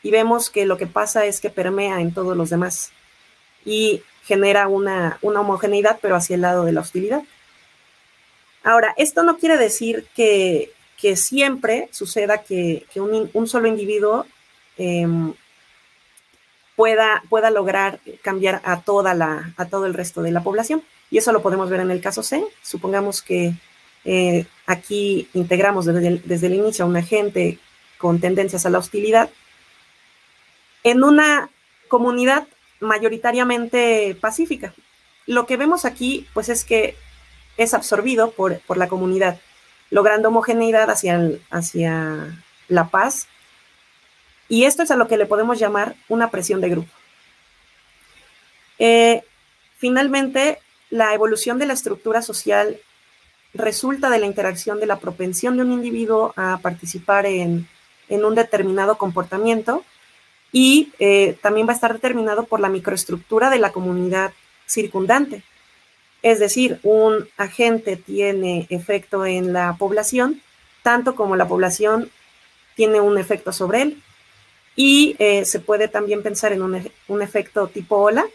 y 0.03 0.11
vemos 0.11 0.51
que 0.51 0.67
lo 0.67 0.77
que 0.77 0.89
pasa 0.89 1.25
es 1.25 1.41
que 1.41 1.51
permea 1.51 2.01
en 2.01 2.13
todos 2.13 2.37
los 2.37 2.51
demás 2.51 2.91
y 3.65 4.03
genera 4.25 4.67
una, 4.67 5.19
una 5.23 5.43
homogeneidad, 5.43 6.01
pero 6.03 6.17
hacia 6.17 6.35
el 6.35 6.43
lado 6.43 6.65
de 6.65 6.73
la 6.73 6.81
hostilidad. 6.81 7.23
Ahora, 8.65 8.93
esto 8.97 9.23
no 9.23 9.39
quiere 9.39 9.57
decir 9.57 10.05
que, 10.17 10.73
siempre 11.15 11.89
suceda 11.93 12.43
que, 12.43 12.87
un, 12.97 13.47
solo 13.47 13.69
individuo 13.69 14.27
em, 14.77 15.33
pueda, 16.77 17.23
pueda, 17.29 17.51
lograr 17.51 18.01
cambiar 18.23 18.61
a, 18.65 18.81
toda 18.81 19.15
la, 19.15 19.53
a 19.57 19.67
todo 19.67 19.87
el 19.87 19.95
resto 19.95 20.23
de 20.23 20.33
la 20.33 20.43
población. 20.43 20.83
Y 21.11 21.19
eso 21.19 21.33
lo 21.33 21.43
podemos 21.43 21.71
ver 21.71 21.81
en 21.81 21.91
el 21.91 22.01
caso 22.01 22.23
C. 22.23 22.45
Supongamos 22.63 23.23
que 23.23 23.55
eh, 24.05 24.47
aquí 24.67 25.29
integramos 25.35 25.87
desde 25.87 26.09
el, 26.09 26.23
desde 26.25 26.47
el 26.49 26.55
inicio 26.55 26.85
a 26.85 26.89
un 26.89 26.97
agente 26.97 27.59
con 27.99 28.21
tendencias 28.21 28.67
a 28.67 28.71
la 28.71 28.79
hostilidad. 28.79 29.31
En 30.83 31.05
una 31.05 31.51
comunidad 31.89 32.47
mayoritariamente 32.81 34.17
pacífica. 34.21 34.75
Lo 35.27 35.47
que 35.47 35.57
vemos 35.57 35.85
aquí, 35.85 36.27
pues 36.35 36.49
es 36.49 36.65
que 36.65 36.97
es 37.57 37.75
absorbido 37.75 38.33
por, 38.33 38.61
la 38.77 38.89
comunidad, 38.89 39.41
logrando 39.91 40.29
homogeneidad 40.29 40.91
hacia, 40.91 41.21
hacia 41.51 42.43
la 42.69 42.89
paz. 42.89 43.29
Y 44.55 44.67
esto 44.67 44.85
es 44.85 44.93
a 44.93 44.97
lo 44.97 45.09
que 45.09 45.17
le 45.17 45.27
podemos 45.27 45.59
llamar 45.59 45.97
una 46.09 46.31
presión 46.31 46.61
de 46.61 46.69
grupo. 46.69 46.93
Eh, 48.79 49.25
finalmente, 49.79 50.61
la 50.91 51.13
evolución 51.13 51.59
de 51.59 51.67
la 51.67 51.73
estructura 51.73 52.23
social 52.23 52.79
resulta 53.53 54.11
de 54.11 54.21
la 54.21 54.27
interacción 54.27 54.79
de 54.79 54.87
la 54.87 55.01
propensión 55.01 55.57
de 55.57 55.65
un 55.65 55.73
individuo 55.73 56.33
a 56.37 56.61
participar 56.63 57.27
en, 57.27 57.67
un 58.09 58.35
determinado 58.37 58.97
comportamiento 58.97 59.85
y 60.53 60.93
eh, 61.01 61.37
también 61.43 61.67
va 61.67 61.73
a 61.73 61.75
estar 61.75 61.93
determinado 61.93 62.45
por 62.45 62.61
la 62.61 62.69
microestructura 62.69 63.51
de 63.51 63.59
la 63.59 63.73
comunidad 63.73 64.35
circundante. 64.67 65.43
Es 66.23 66.39
decir, 66.39 66.79
un 66.85 67.29
agente 67.37 67.97
tiene 67.97 68.69
efecto 68.71 69.27
en 69.27 69.53
la 69.53 69.75
población, 69.77 70.41
tanto 70.85 71.17
como 71.17 71.35
la 71.35 71.49
población 71.49 72.09
tiene 72.77 73.01
un 73.01 73.19
efecto 73.19 73.53
sobre 73.53 73.83
él. 73.83 74.04
Y 74.77 75.17
eh, 75.19 75.45
se 75.45 75.61
puede 75.61 75.89
también 75.89 76.23
pensar 76.23 76.53
en 76.53 76.63
un, 76.63 77.23
efecto 77.23 77.69
tipo 77.69 77.97
ola, 77.97 78.27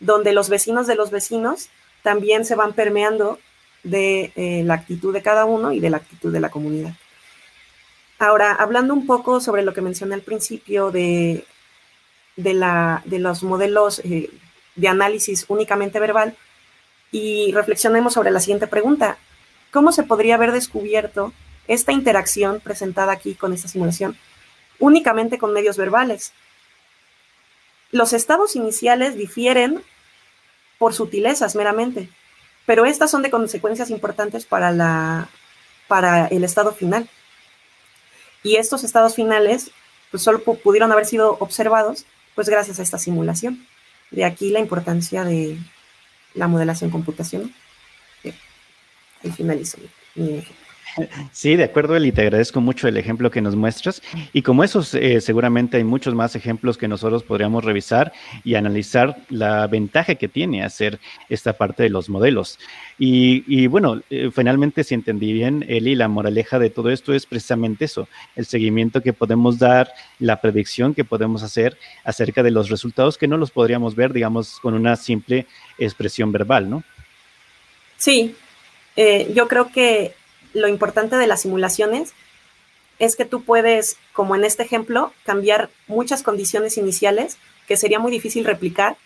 donde 0.00 0.32
los 0.32 0.48
vecinos 0.48 0.86
de 0.86 0.96
los 0.96 1.10
vecinos 1.10 1.68
también 2.02 2.44
se 2.44 2.56
van 2.56 2.72
permeando 2.72 3.38
de 3.84 4.32
eh, 4.34 4.62
la 4.64 4.74
actitud 4.74 5.12
de 5.14 5.22
cada 5.22 5.44
uno 5.44 5.72
y 5.72 5.80
de 5.80 5.90
la 5.90 5.98
actitud 5.98 6.32
de 6.32 6.40
la 6.40 6.50
comunidad. 6.50 6.94
Ahora, 8.18 8.52
hablando 8.52 8.94
un 8.94 9.06
poco 9.06 9.40
sobre 9.40 9.62
lo 9.62 9.72
que 9.72 9.82
mencioné 9.82 10.14
al 10.14 10.22
principio 10.22 10.90
de, 10.90 11.44
de, 12.36 13.18
los 13.18 13.42
modelos 13.42 14.00
eh, 14.00 14.30
de 14.74 14.88
análisis 14.88 15.44
únicamente 15.48 16.00
verbal, 16.00 16.36
y 17.14 17.52
reflexionemos 17.52 18.12
sobre 18.12 18.32
la 18.32 18.40
siguiente 18.40 18.66
pregunta. 18.66 19.18
¿Cómo 19.70 19.92
se 19.92 20.02
podría 20.02 20.34
haber 20.34 20.50
descubierto 20.50 21.32
esta 21.68 21.92
interacción 21.92 22.58
presentada 22.58 23.12
aquí 23.12 23.36
con 23.36 23.52
esta 23.52 23.68
simulación 23.68 24.16
únicamente 24.78 25.38
con 25.38 25.52
medios 25.52 25.76
verbales? 25.76 26.32
Los 27.90 28.12
estados 28.12 28.56
iniciales 28.56 29.16
difieren 29.16 29.82
por 30.78 30.94
sutilezas 30.94 31.54
meramente, 31.54 32.08
pero 32.66 32.84
estas 32.84 33.10
son 33.10 33.22
de 33.22 33.30
consecuencias 33.30 33.90
importantes 33.90 34.46
para, 34.46 34.72
la, 34.72 35.28
para 35.86 36.26
el 36.26 36.44
estado 36.44 36.72
final. 36.72 37.08
Y 38.42 38.56
estos 38.56 38.84
estados 38.84 39.14
finales 39.14 39.70
pues, 40.10 40.22
solo 40.22 40.42
pudieron 40.42 40.92
haber 40.92 41.06
sido 41.06 41.36
observados 41.40 42.04
pues 42.34 42.48
gracias 42.48 42.78
a 42.80 42.82
esta 42.82 42.98
simulación. 42.98 43.66
De 44.10 44.24
aquí 44.24 44.50
la 44.50 44.60
importancia 44.60 45.24
de, 45.24 45.58
la 46.34 46.48
modelación 46.48 46.90
computacional. 46.90 47.50
Y 49.22 49.30
finalizo 49.30 49.78
mi 50.16 50.44
Sí, 51.32 51.56
de 51.56 51.64
acuerdo, 51.64 51.96
Eli, 51.96 52.12
te 52.12 52.22
agradezco 52.22 52.60
mucho 52.60 52.86
el 52.88 52.96
ejemplo 52.96 53.30
que 53.30 53.40
nos 53.40 53.56
muestras. 53.56 54.02
Y 54.32 54.42
como 54.42 54.64
esos, 54.64 54.94
eh, 54.94 55.20
seguramente 55.20 55.76
hay 55.76 55.84
muchos 55.84 56.14
más 56.14 56.36
ejemplos 56.36 56.78
que 56.78 56.88
nosotros 56.88 57.22
podríamos 57.22 57.64
revisar 57.64 58.12
y 58.44 58.54
analizar 58.54 59.16
la 59.28 59.66
ventaja 59.66 60.14
que 60.14 60.28
tiene 60.28 60.62
hacer 60.62 61.00
esta 61.28 61.54
parte 61.54 61.82
de 61.82 61.90
los 61.90 62.08
modelos. 62.08 62.58
Y, 62.98 63.66
bueno, 63.66 64.02
eh, 64.10 64.30
finalmente, 64.32 64.84
si 64.84 64.94
entendí 64.94 65.32
bien, 65.32 65.64
Eli, 65.68 65.94
la 65.94 66.08
moraleja 66.08 66.58
de 66.58 66.70
todo 66.70 66.90
esto 66.90 67.12
es 67.12 67.26
precisamente 67.26 67.86
eso, 67.86 68.08
el 68.36 68.46
seguimiento 68.46 69.02
que 69.02 69.12
podemos 69.12 69.58
dar, 69.58 69.92
la 70.18 70.40
predicción 70.40 70.94
que 70.94 71.04
podemos 71.04 71.42
hacer 71.42 71.76
acerca 72.04 72.42
de 72.42 72.50
los 72.50 72.70
resultados 72.70 73.18
que 73.18 73.28
no 73.28 73.36
los 73.36 73.50
podríamos 73.50 73.94
ver, 73.94 74.12
digamos, 74.12 74.58
con 74.60 74.74
una 74.74 74.96
simple 74.96 75.46
expresión 75.78 76.30
verbal, 76.30 76.70
¿no? 76.70 76.84
Sí, 77.96 78.34
eh, 78.96 79.32
yo 79.34 79.48
creo 79.48 79.70
que 79.70 80.14
lo 80.54 80.68
importante 80.68 81.16
de 81.16 81.26
las 81.26 81.42
simulaciones 81.42 82.14
es 82.98 83.16
que 83.16 83.24
tú 83.24 83.42
puedes, 83.42 83.98
como 84.12 84.36
en 84.36 84.44
este 84.44 84.62
ejemplo, 84.62 85.12
cambiar 85.24 85.68
muchas 85.88 86.22
condiciones 86.22 86.78
iniciales 86.78 87.38
que 87.66 87.76
sería 87.76 87.98
muy 87.98 88.12
difícil 88.12 88.44
replicar 88.44 88.96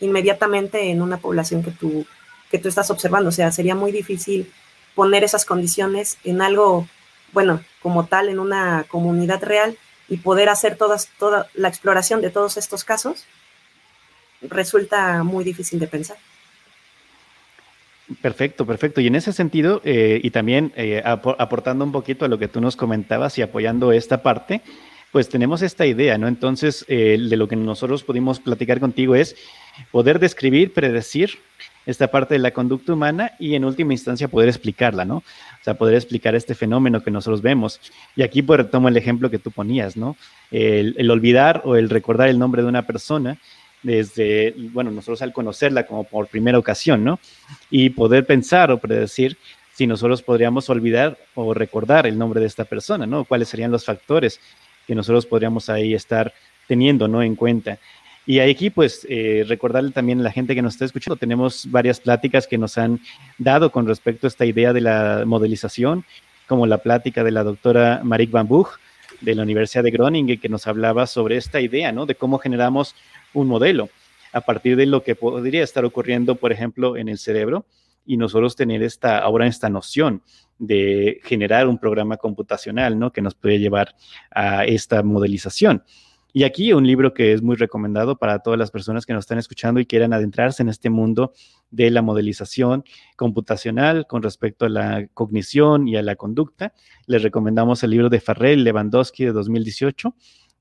inmediatamente 0.00 0.90
en 0.90 1.00
una 1.00 1.18
población 1.18 1.62
que 1.62 1.70
tú, 1.70 2.06
que 2.50 2.58
tú 2.58 2.68
estás 2.68 2.90
observando. 2.90 3.28
O 3.28 3.32
sea, 3.32 3.52
sería 3.52 3.74
muy 3.74 3.92
difícil 3.92 4.52
poner 4.94 5.24
esas 5.24 5.44
condiciones 5.44 6.18
en 6.24 6.42
algo, 6.42 6.88
bueno, 7.32 7.62
como 7.80 8.06
tal, 8.06 8.28
en 8.28 8.38
una 8.38 8.84
comunidad 8.88 9.42
real 9.42 9.78
y 10.08 10.18
poder 10.18 10.48
hacer 10.48 10.76
todas, 10.76 11.08
toda 11.18 11.48
la 11.54 11.68
exploración 11.68 12.20
de 12.20 12.30
todos 12.30 12.56
estos 12.56 12.84
casos 12.84 13.26
resulta 14.42 15.22
muy 15.22 15.44
difícil 15.44 15.78
de 15.78 15.86
pensar. 15.86 16.16
Perfecto, 18.22 18.66
perfecto. 18.66 19.00
Y 19.00 19.08
en 19.08 19.16
ese 19.16 19.32
sentido, 19.32 19.80
eh, 19.84 20.20
y 20.22 20.30
también 20.30 20.72
eh, 20.76 21.02
aportando 21.04 21.84
un 21.84 21.90
poquito 21.90 22.24
a 22.24 22.28
lo 22.28 22.38
que 22.38 22.46
tú 22.46 22.60
nos 22.60 22.76
comentabas 22.76 23.36
y 23.38 23.42
apoyando 23.42 23.90
esta 23.90 24.22
parte, 24.22 24.62
pues 25.10 25.28
tenemos 25.28 25.62
esta 25.62 25.86
idea, 25.86 26.16
¿no? 26.16 26.28
Entonces, 26.28 26.84
eh, 26.88 27.18
de 27.18 27.36
lo 27.36 27.48
que 27.48 27.56
nosotros 27.56 28.04
pudimos 28.04 28.38
platicar 28.38 28.78
contigo 28.78 29.16
es 29.16 29.34
poder 29.90 30.20
describir, 30.20 30.72
predecir 30.72 31.30
esta 31.84 32.08
parte 32.08 32.34
de 32.34 32.38
la 32.38 32.52
conducta 32.52 32.92
humana 32.92 33.32
y 33.40 33.54
en 33.54 33.64
última 33.64 33.92
instancia 33.92 34.28
poder 34.28 34.48
explicarla, 34.48 35.04
¿no? 35.04 35.16
O 35.18 35.64
sea, 35.64 35.74
poder 35.74 35.96
explicar 35.96 36.36
este 36.36 36.54
fenómeno 36.54 37.02
que 37.02 37.10
nosotros 37.10 37.42
vemos. 37.42 37.80
Y 38.14 38.22
aquí 38.22 38.42
pues 38.42 38.58
retomo 38.58 38.88
el 38.88 38.96
ejemplo 38.96 39.30
que 39.30 39.38
tú 39.38 39.50
ponías, 39.50 39.96
¿no? 39.96 40.16
el 40.52 41.10
olvidar 41.10 41.62
o 41.64 41.74
el 41.74 41.90
recordar 41.90 42.28
el 42.28 42.38
nombre 42.38 42.62
de 42.62 42.68
una 42.68 42.86
persona 42.86 43.36
desde, 43.86 44.52
bueno, 44.72 44.90
nosotros 44.90 45.22
al 45.22 45.32
conocerla 45.32 45.86
como 45.86 46.02
por 46.02 46.26
primera 46.26 46.58
ocasión, 46.58 47.04
¿no? 47.04 47.20
Y 47.70 47.90
poder 47.90 48.26
pensar 48.26 48.72
o 48.72 48.78
predecir 48.78 49.38
si 49.74 49.86
nosotros 49.86 50.22
podríamos 50.22 50.68
olvidar 50.68 51.16
o 51.36 51.54
recordar 51.54 52.04
el 52.04 52.18
nombre 52.18 52.40
de 52.40 52.48
esta 52.48 52.64
persona, 52.64 53.06
¿no? 53.06 53.24
¿Cuáles 53.24 53.48
serían 53.48 53.70
los 53.70 53.84
factores 53.84 54.40
que 54.88 54.96
nosotros 54.96 55.24
podríamos 55.24 55.68
ahí 55.68 55.94
estar 55.94 56.34
teniendo, 56.66 57.06
¿no? 57.06 57.22
En 57.22 57.36
cuenta. 57.36 57.78
Y 58.26 58.40
aquí, 58.40 58.70
pues, 58.70 59.06
eh, 59.08 59.44
recordarle 59.46 59.92
también 59.92 60.18
a 60.18 60.24
la 60.24 60.32
gente 60.32 60.56
que 60.56 60.62
nos 60.62 60.74
está 60.74 60.84
escuchando, 60.84 61.14
tenemos 61.14 61.70
varias 61.70 62.00
pláticas 62.00 62.48
que 62.48 62.58
nos 62.58 62.76
han 62.78 62.98
dado 63.38 63.70
con 63.70 63.86
respecto 63.86 64.26
a 64.26 64.28
esta 64.28 64.44
idea 64.44 64.72
de 64.72 64.80
la 64.80 65.22
modelización, 65.24 66.04
como 66.48 66.66
la 66.66 66.78
plática 66.78 67.22
de 67.22 67.30
la 67.30 67.44
doctora 67.44 68.00
Marik 68.02 68.32
Van 68.32 68.48
Buch 68.48 68.80
de 69.20 69.34
la 69.34 69.42
Universidad 69.42 69.84
de 69.84 69.90
Groningen, 69.90 70.40
que 70.40 70.48
nos 70.48 70.66
hablaba 70.66 71.06
sobre 71.06 71.36
esta 71.36 71.60
idea, 71.60 71.92
¿no? 71.92 72.06
De 72.06 72.14
cómo 72.14 72.38
generamos 72.38 72.94
un 73.34 73.48
modelo 73.48 73.88
a 74.32 74.40
partir 74.40 74.76
de 74.76 74.86
lo 74.86 75.02
que 75.02 75.14
podría 75.14 75.64
estar 75.64 75.84
ocurriendo, 75.84 76.34
por 76.34 76.52
ejemplo, 76.52 76.96
en 76.96 77.08
el 77.08 77.18
cerebro 77.18 77.64
y 78.04 78.16
nosotros 78.16 78.54
tener 78.54 78.82
esta, 78.82 79.18
ahora 79.18 79.46
esta 79.46 79.68
noción 79.68 80.22
de 80.58 81.20
generar 81.24 81.68
un 81.68 81.78
programa 81.78 82.16
computacional, 82.16 82.98
¿no? 82.98 83.12
Que 83.12 83.22
nos 83.22 83.34
puede 83.34 83.58
llevar 83.58 83.94
a 84.30 84.64
esta 84.64 85.02
modelización. 85.02 85.82
Y 86.32 86.44
aquí 86.44 86.74
un 86.74 86.86
libro 86.86 87.14
que 87.14 87.32
es 87.32 87.40
muy 87.40 87.56
recomendado 87.56 88.16
para 88.16 88.40
todas 88.40 88.58
las 88.58 88.70
personas 88.70 89.06
que 89.06 89.14
nos 89.14 89.24
están 89.24 89.38
escuchando 89.38 89.80
y 89.80 89.86
quieran 89.86 90.12
adentrarse 90.12 90.62
en 90.62 90.68
este 90.68 90.90
mundo 90.90 91.32
de 91.70 91.90
la 91.90 92.02
modelización 92.02 92.84
computacional 93.16 94.06
con 94.06 94.22
respecto 94.22 94.66
a 94.66 94.68
la 94.68 95.08
cognición 95.08 95.88
y 95.88 95.96
a 95.96 96.02
la 96.02 96.16
conducta. 96.16 96.72
Les 97.06 97.22
recomendamos 97.22 97.82
el 97.82 97.90
libro 97.90 98.08
de 98.08 98.20
Farrell 98.20 98.64
Lewandowski 98.64 99.24
de 99.24 99.32
2018 99.32 100.14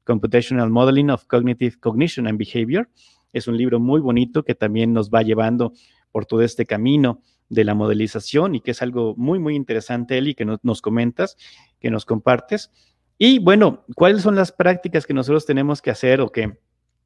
Computational 0.06 0.70
Modeling 0.70 1.10
of 1.10 1.26
Cognitive 1.26 1.78
Cognition 1.80 2.28
and 2.28 2.38
Behavior. 2.38 2.90
Es 3.34 3.48
un 3.48 3.58
libro 3.58 3.80
muy 3.80 4.00
bonito 4.00 4.44
que 4.44 4.56
también 4.56 4.94
nos 4.94 5.10
va 5.10 5.24
llevando 5.24 5.74
por 6.12 6.26
todo 6.26 6.42
este 6.42 6.66
camino 6.66 7.22
de 7.50 7.64
la 7.64 7.76
modelización 7.76 8.56
y 8.56 8.62
que 8.62 8.72
es 8.72 8.82
algo 8.82 9.16
muy, 9.18 9.40
muy 9.40 9.56
interesante, 9.56 10.18
Eli, 10.18 10.36
que 10.36 10.46
nos 10.46 10.82
comentas, 10.82 11.36
que 11.80 11.90
nos 11.90 12.06
compartes. 12.06 12.72
Y 13.18 13.40
bueno, 13.40 13.84
¿cuáles 13.96 14.22
son 14.22 14.36
las 14.36 14.52
prácticas 14.52 15.06
que 15.06 15.14
nosotros 15.14 15.46
tenemos 15.46 15.82
que 15.82 15.92
hacer 15.92 16.22
o 16.22 16.32
que 16.32 16.60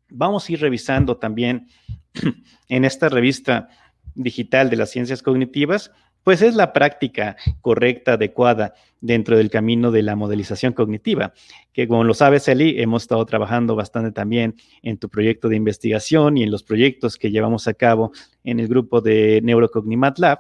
vamos 0.10 0.48
a 0.48 0.54
ir 0.54 0.62
revisando 0.62 1.18
también 1.18 1.68
en 2.70 2.86
esta 2.86 3.10
revista 3.10 3.70
digital 4.20 4.70
de 4.70 4.76
las 4.76 4.92
ciencias 4.92 5.24
cognitivas? 5.24 5.92
Pues 6.24 6.42
es 6.42 6.54
la 6.54 6.74
práctica 6.74 7.38
correcta, 7.62 8.14
adecuada 8.14 8.74
dentro 9.02 9.38
del 9.38 9.50
camino 9.50 9.90
de 9.90 10.04
la 10.04 10.18
modelización 10.18 10.74
cognitiva, 10.74 11.34
que 11.72 11.88
como 11.88 12.04
lo 12.04 12.14
sabes, 12.14 12.48
Eli, 12.50 12.82
hemos 12.82 13.04
estado 13.04 13.26
trabajando 13.26 13.76
bastante 13.76 14.12
también 14.12 14.56
en 14.82 14.98
tu 14.98 15.10
proyecto 15.10 15.48
de 15.48 15.56
investigación 15.56 16.38
y 16.38 16.44
en 16.44 16.52
los 16.52 16.64
proyectos 16.64 17.18
que 17.18 17.32
llevamos 17.32 17.68
a 17.68 17.74
cabo 17.74 18.12
en 18.44 18.60
el 18.60 18.68
grupo 18.68 19.00
de 19.00 19.40
Neurocognimat 19.44 20.20
Lab 20.20 20.40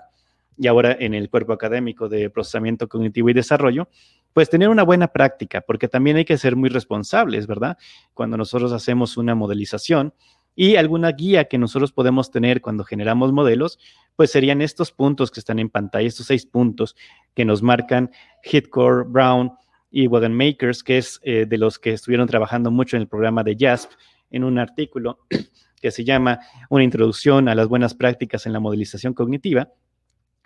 y 0.58 0.68
ahora 0.68 0.96
en 1.00 1.14
el 1.14 1.30
cuerpo 1.30 1.54
académico 1.54 2.10
de 2.10 2.30
procesamiento 2.30 2.90
cognitivo 2.90 3.30
y 3.30 3.34
desarrollo, 3.34 3.88
pues 4.34 4.50
tener 4.50 4.68
una 4.68 4.84
buena 4.84 5.08
práctica, 5.08 5.62
porque 5.62 5.88
también 5.88 6.18
hay 6.18 6.26
que 6.26 6.38
ser 6.38 6.58
muy 6.58 6.68
responsables, 6.68 7.48
¿verdad? 7.48 7.78
Cuando 8.14 8.36
nosotros 8.36 8.74
hacemos 8.74 9.16
una 9.16 9.36
modelización 9.36 10.14
y 10.60 10.76
alguna 10.76 11.14
guía 11.14 11.46
que 11.46 11.58
nosotros 11.58 11.94
podemos 11.94 12.32
tener 12.32 12.60
cuando 12.60 12.84
generamos 12.84 13.32
modelos, 13.32 13.80
pues 14.18 14.30
serían 14.30 14.62
estos 14.62 14.92
puntos 14.92 15.32
que 15.32 15.40
están 15.40 15.58
en 15.58 15.70
pantalla, 15.70 16.06
estos 16.06 16.26
seis 16.26 16.46
puntos 16.46 16.98
que 17.34 17.46
nos 17.46 17.64
marcan 17.64 18.12
Hitcore, 18.44 19.06
Brown 19.08 19.54
y 19.90 20.08
Wagenmakers, 20.08 20.84
que 20.84 20.98
es 20.98 21.22
eh, 21.24 21.46
de 21.48 21.58
los 21.58 21.80
que 21.80 21.94
estuvieron 21.94 22.28
trabajando 22.28 22.72
mucho 22.72 22.98
en 22.98 23.04
el 23.04 23.08
programa 23.08 23.42
de 23.42 23.56
JASP, 23.58 23.90
en 24.32 24.44
un 24.44 24.60
artículo 24.60 25.20
que 25.82 25.92
se 25.92 26.04
llama 26.04 26.42
Una 26.70 26.84
introducción 26.84 27.48
a 27.48 27.56
las 27.56 27.70
buenas 27.70 27.94
prácticas 27.94 28.46
en 28.46 28.52
la 28.52 28.60
modelización 28.60 29.14
cognitiva. 29.14 29.70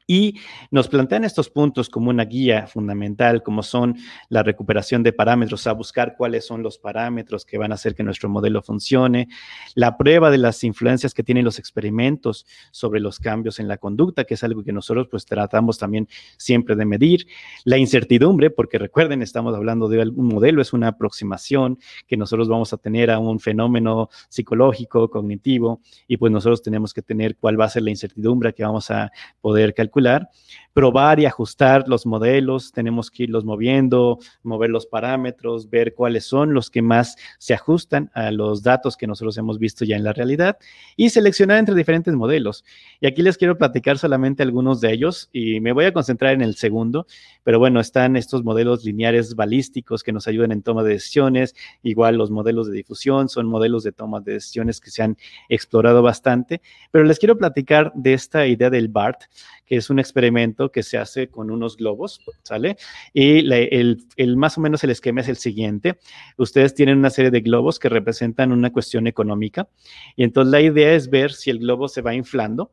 Y 0.08 0.40
nos 0.70 0.88
plantean 0.90 1.24
estos 1.24 1.50
puntos 1.50 1.90
como 1.90 2.10
una 2.10 2.26
guía 2.26 2.68
fundamental, 2.68 3.42
como 3.42 3.64
son 3.64 3.96
la 4.30 4.44
recuperación 4.44 5.04
de 5.04 5.14
parámetros, 5.14 5.66
a 5.68 5.74
buscar 5.74 6.16
cuáles 6.18 6.46
son 6.46 6.62
los 6.62 6.78
parámetros 6.78 7.46
que 7.46 7.58
van 7.58 7.72
a 7.72 7.76
hacer 7.76 7.96
que 7.96 8.04
nuestro 8.04 8.30
modelo 8.30 8.62
funcione, 8.62 9.30
la 9.76 9.98
prueba 9.98 10.30
de 10.30 10.38
las 10.38 10.64
influencias 10.64 11.14
que 11.14 11.24
tienen 11.24 11.46
los 11.46 11.60
experimentos 11.60 12.46
sobre 12.72 13.00
los 13.00 13.20
cambios 13.20 13.60
en 13.60 13.68
la 13.68 13.78
conducta, 13.78 14.26
que 14.26 14.34
es 14.34 14.44
algo 14.44 14.64
que 14.64 14.74
nosotros 14.74 15.08
pues 15.10 15.26
tratamos 15.26 15.78
también 15.78 16.08
siempre 16.38 16.76
de 16.76 16.86
medir, 16.86 17.28
la 17.64 17.78
incertidumbre, 17.78 18.50
porque 18.50 18.78
recuerden, 18.78 19.22
estamos 19.22 19.56
hablando 19.56 19.88
de 19.88 20.00
un 20.10 20.28
modelo, 20.28 20.62
es 20.62 20.74
una 20.74 20.90
aproximación 20.90 21.80
que 22.08 22.18
nosotros 22.18 22.50
vamos 22.50 22.74
a 22.74 22.78
tener 22.78 23.10
a 23.10 23.20
un 23.20 23.40
fenómeno 23.40 24.10
psicológico, 24.28 25.10
cognitivo, 25.10 25.82
y 26.08 26.18
pues 26.18 26.32
nosotros 26.32 26.62
tenemos 26.62 26.94
que 26.94 27.02
tener 27.02 27.38
cuál 27.38 27.60
va 27.60 27.66
a 27.66 27.70
ser 27.70 27.84
la 27.84 27.90
incertidumbre 27.90 28.54
que 28.54 28.64
vamos 28.64 28.92
a 28.92 29.12
poder 29.40 29.74
calcular 29.74 29.93
probar 30.74 31.20
y 31.20 31.26
ajustar 31.26 31.88
los 31.88 32.06
modelos, 32.06 32.72
tenemos 32.72 33.12
que 33.12 33.24
irlos 33.24 33.46
moviendo, 33.46 34.20
mover 34.42 34.72
los 34.72 34.88
parámetros, 34.88 35.70
ver 35.70 35.94
cuáles 35.94 36.26
son 36.26 36.54
los 36.54 36.70
que 36.70 36.82
más 36.82 37.16
se 37.38 37.54
ajustan 37.54 38.10
a 38.14 38.32
los 38.32 38.64
datos 38.64 38.98
que 38.98 39.08
nosotros 39.08 39.38
hemos 39.38 39.60
visto 39.60 39.86
ya 39.86 39.96
en 39.96 40.04
la 40.04 40.14
realidad 40.14 40.58
y 40.96 41.10
seleccionar 41.10 41.60
entre 41.60 41.76
diferentes 41.76 42.14
modelos. 42.16 42.66
Y 43.00 43.08
aquí 43.08 43.22
les 43.22 43.38
quiero 43.38 43.58
platicar 43.58 44.00
solamente 44.00 44.42
algunos 44.42 44.82
de 44.82 44.92
ellos 44.92 45.30
y 45.32 45.60
me 45.60 45.72
voy 45.74 45.86
a 45.86 45.94
concentrar 45.94 46.34
en 46.34 46.42
el 46.42 46.56
segundo, 46.56 47.06
pero 47.44 47.60
bueno, 47.60 47.80
están 47.80 48.16
estos 48.16 48.44
modelos 48.44 48.84
lineares 48.84 49.36
balísticos 49.36 50.02
que 50.02 50.12
nos 50.12 50.28
ayudan 50.28 50.52
en 50.52 50.64
toma 50.64 50.84
de 50.84 50.94
decisiones, 50.94 51.56
igual 51.84 52.18
los 52.18 52.32
modelos 52.32 52.68
de 52.68 52.74
difusión 52.74 53.30
son 53.30 53.46
modelos 53.46 53.84
de 53.84 53.92
toma 53.92 54.22
de 54.22 54.34
decisiones 54.34 54.82
que 54.82 54.90
se 54.90 55.04
han 55.04 55.18
explorado 55.50 56.02
bastante, 56.02 56.62
pero 56.90 57.04
les 57.04 57.20
quiero 57.20 57.38
platicar 57.38 57.92
de 57.94 58.14
esta 58.14 58.48
idea 58.48 58.72
del 58.72 58.88
BART, 58.88 59.24
es 59.76 59.90
un 59.90 60.00
experimento 60.00 60.72
que 60.72 60.84
se 60.84 60.98
hace 60.98 61.30
con 61.30 61.52
unos 61.52 61.78
globos, 61.78 62.22
¿sale? 62.44 62.78
Y 63.14 63.52
el, 63.52 64.38
más 64.38 64.58
o 64.58 64.62
menos 64.62 64.84
el 64.84 64.90
esquema 64.90 65.22
es 65.22 65.28
el 65.28 65.38
siguiente. 65.38 66.00
Ustedes 66.38 66.74
tienen 66.74 66.98
una 66.98 67.10
serie 67.10 67.32
de 67.32 67.42
globos 67.42 67.80
que 67.80 67.90
representan 67.90 68.52
una 68.52 68.72
cuestión 68.72 69.08
económica 69.08 69.68
y 70.16 70.24
entonces 70.24 70.52
la 70.52 70.62
idea 70.62 70.94
es 70.94 71.10
ver 71.10 71.32
si 71.32 71.50
el 71.50 71.60
globo 71.60 71.88
se 71.88 72.02
va 72.02 72.14
inflando 72.14 72.72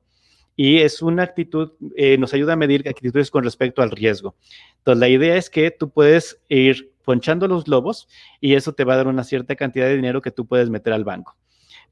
y 0.57 0.79
es 0.79 1.01
una 1.01 1.23
actitud, 1.23 1.73
eh, 1.97 2.19
nos 2.19 2.35
ayuda 2.35 2.53
a 2.53 2.57
medir 2.57 2.87
actitudes 2.89 3.31
con 3.31 3.45
respecto 3.45 3.83
al 3.83 3.91
riesgo. 3.91 4.37
Entonces, 4.79 5.01
la 5.01 5.09
idea 5.09 5.37
es 5.37 5.49
que 5.49 5.71
tú 5.71 5.91
puedes 5.91 6.43
ir 6.49 6.93
ponchando 7.05 7.49
los 7.49 7.65
globos 7.65 8.09
y 8.41 8.55
eso 8.55 8.75
te 8.75 8.85
va 8.85 8.95
a 8.95 8.97
dar 8.99 9.09
una 9.09 9.25
cierta 9.25 9.57
cantidad 9.57 9.87
de 9.87 9.97
dinero 9.97 10.21
que 10.21 10.31
tú 10.31 10.47
puedes 10.47 10.69
meter 10.69 10.93
al 10.93 11.05
banco. 11.05 11.37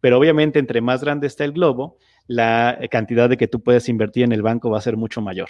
Pero 0.00 0.18
obviamente, 0.18 0.58
entre 0.58 0.80
más 0.80 1.02
grande 1.02 1.26
está 1.26 1.44
el 1.44 1.52
globo, 1.52 1.96
la 2.28 2.78
cantidad 2.90 3.28
de 3.28 3.36
que 3.36 3.48
tú 3.48 3.60
puedes 3.60 3.88
invertir 3.88 4.22
en 4.22 4.32
el 4.32 4.42
banco 4.42 4.70
va 4.70 4.78
a 4.78 4.82
ser 4.82 4.96
mucho 4.96 5.20
mayor. 5.20 5.48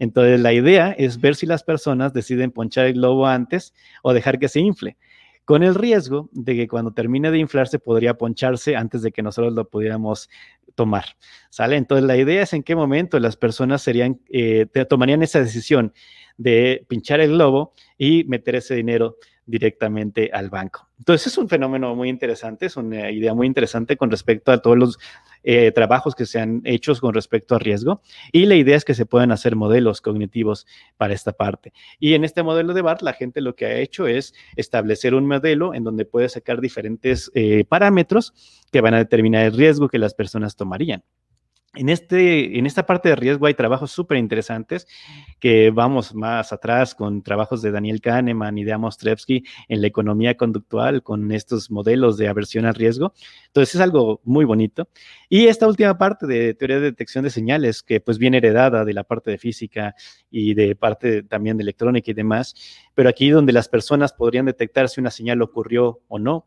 Entonces, 0.00 0.40
la 0.40 0.52
idea 0.52 0.92
es 0.92 1.20
ver 1.20 1.36
si 1.36 1.46
las 1.46 1.62
personas 1.62 2.12
deciden 2.12 2.50
ponchar 2.50 2.86
el 2.86 2.94
globo 2.94 3.26
antes 3.26 3.74
o 4.02 4.12
dejar 4.12 4.38
que 4.38 4.48
se 4.48 4.60
infle, 4.60 4.96
con 5.44 5.62
el 5.62 5.74
riesgo 5.74 6.28
de 6.32 6.56
que 6.56 6.68
cuando 6.68 6.92
termine 6.92 7.30
de 7.30 7.38
inflarse 7.38 7.78
podría 7.78 8.14
poncharse 8.14 8.76
antes 8.76 9.02
de 9.02 9.12
que 9.12 9.22
nosotros 9.22 9.52
lo 9.54 9.68
pudiéramos 9.68 10.28
tomar. 10.74 11.04
¿Sale? 11.50 11.76
Entonces, 11.76 12.06
la 12.06 12.16
idea 12.16 12.42
es 12.42 12.52
en 12.52 12.62
qué 12.62 12.76
momento 12.76 13.18
las 13.18 13.36
personas 13.36 13.82
serían, 13.82 14.20
eh, 14.30 14.66
tomarían 14.88 15.22
esa 15.22 15.40
decisión 15.40 15.92
de 16.36 16.86
pinchar 16.88 17.20
el 17.20 17.32
globo 17.32 17.74
y 17.96 18.24
meter 18.24 18.56
ese 18.56 18.74
dinero 18.76 19.16
directamente 19.48 20.30
al 20.32 20.50
banco. 20.50 20.88
Entonces 20.98 21.28
es 21.28 21.38
un 21.38 21.48
fenómeno 21.48 21.94
muy 21.94 22.08
interesante, 22.08 22.66
es 22.66 22.76
una 22.76 23.10
idea 23.10 23.32
muy 23.32 23.46
interesante 23.46 23.96
con 23.96 24.10
respecto 24.10 24.52
a 24.52 24.60
todos 24.60 24.76
los 24.76 24.98
eh, 25.42 25.72
trabajos 25.72 26.14
que 26.14 26.26
se 26.26 26.38
han 26.38 26.60
hecho 26.64 26.94
con 27.00 27.14
respecto 27.14 27.54
a 27.54 27.58
riesgo 27.58 28.02
y 28.30 28.46
la 28.46 28.56
idea 28.56 28.76
es 28.76 28.84
que 28.84 28.94
se 28.94 29.06
puedan 29.06 29.32
hacer 29.32 29.56
modelos 29.56 30.00
cognitivos 30.02 30.66
para 30.96 31.14
esta 31.14 31.32
parte. 31.32 31.72
Y 31.98 32.14
en 32.14 32.24
este 32.24 32.42
modelo 32.42 32.74
de 32.74 32.82
BART 32.82 33.02
la 33.02 33.14
gente 33.14 33.40
lo 33.40 33.54
que 33.54 33.66
ha 33.66 33.76
hecho 33.76 34.06
es 34.06 34.34
establecer 34.56 35.14
un 35.14 35.26
modelo 35.26 35.72
en 35.72 35.82
donde 35.82 36.04
puede 36.04 36.28
sacar 36.28 36.60
diferentes 36.60 37.30
eh, 37.34 37.64
parámetros 37.64 38.34
que 38.70 38.82
van 38.82 38.94
a 38.94 38.98
determinar 38.98 39.46
el 39.46 39.56
riesgo 39.56 39.88
que 39.88 39.98
las 39.98 40.12
personas 40.12 40.56
tomarían. 40.56 41.02
En, 41.78 41.88
este, 41.90 42.58
en 42.58 42.66
esta 42.66 42.86
parte 42.86 43.08
de 43.08 43.14
riesgo 43.14 43.46
hay 43.46 43.54
trabajos 43.54 43.92
súper 43.92 44.18
interesantes 44.18 44.88
que 45.38 45.70
vamos 45.70 46.12
más 46.12 46.52
atrás 46.52 46.92
con 46.92 47.22
trabajos 47.22 47.62
de 47.62 47.70
Daniel 47.70 48.00
Kahneman 48.00 48.58
y 48.58 48.64
de 48.64 48.72
Amos 48.72 48.98
Tversky 48.98 49.44
en 49.68 49.80
la 49.80 49.86
economía 49.86 50.36
conductual 50.36 51.04
con 51.04 51.30
estos 51.30 51.70
modelos 51.70 52.16
de 52.16 52.26
aversión 52.26 52.64
al 52.64 52.74
riesgo. 52.74 53.12
Entonces 53.46 53.76
es 53.76 53.80
algo 53.80 54.20
muy 54.24 54.44
bonito. 54.44 54.88
Y 55.28 55.46
esta 55.46 55.68
última 55.68 55.96
parte 55.98 56.26
de 56.26 56.52
teoría 56.54 56.80
de 56.80 56.82
detección 56.82 57.22
de 57.22 57.30
señales 57.30 57.84
que 57.84 58.00
pues 58.00 58.18
viene 58.18 58.38
heredada 58.38 58.84
de 58.84 58.92
la 58.92 59.04
parte 59.04 59.30
de 59.30 59.38
física 59.38 59.94
y 60.32 60.54
de 60.54 60.74
parte 60.74 61.22
también 61.22 61.58
de 61.58 61.62
electrónica 61.62 62.10
y 62.10 62.14
demás, 62.14 62.56
pero 62.94 63.08
aquí 63.08 63.30
donde 63.30 63.52
las 63.52 63.68
personas 63.68 64.12
podrían 64.12 64.46
detectar 64.46 64.88
si 64.88 65.00
una 65.00 65.12
señal 65.12 65.42
ocurrió 65.42 66.00
o 66.08 66.18
no. 66.18 66.46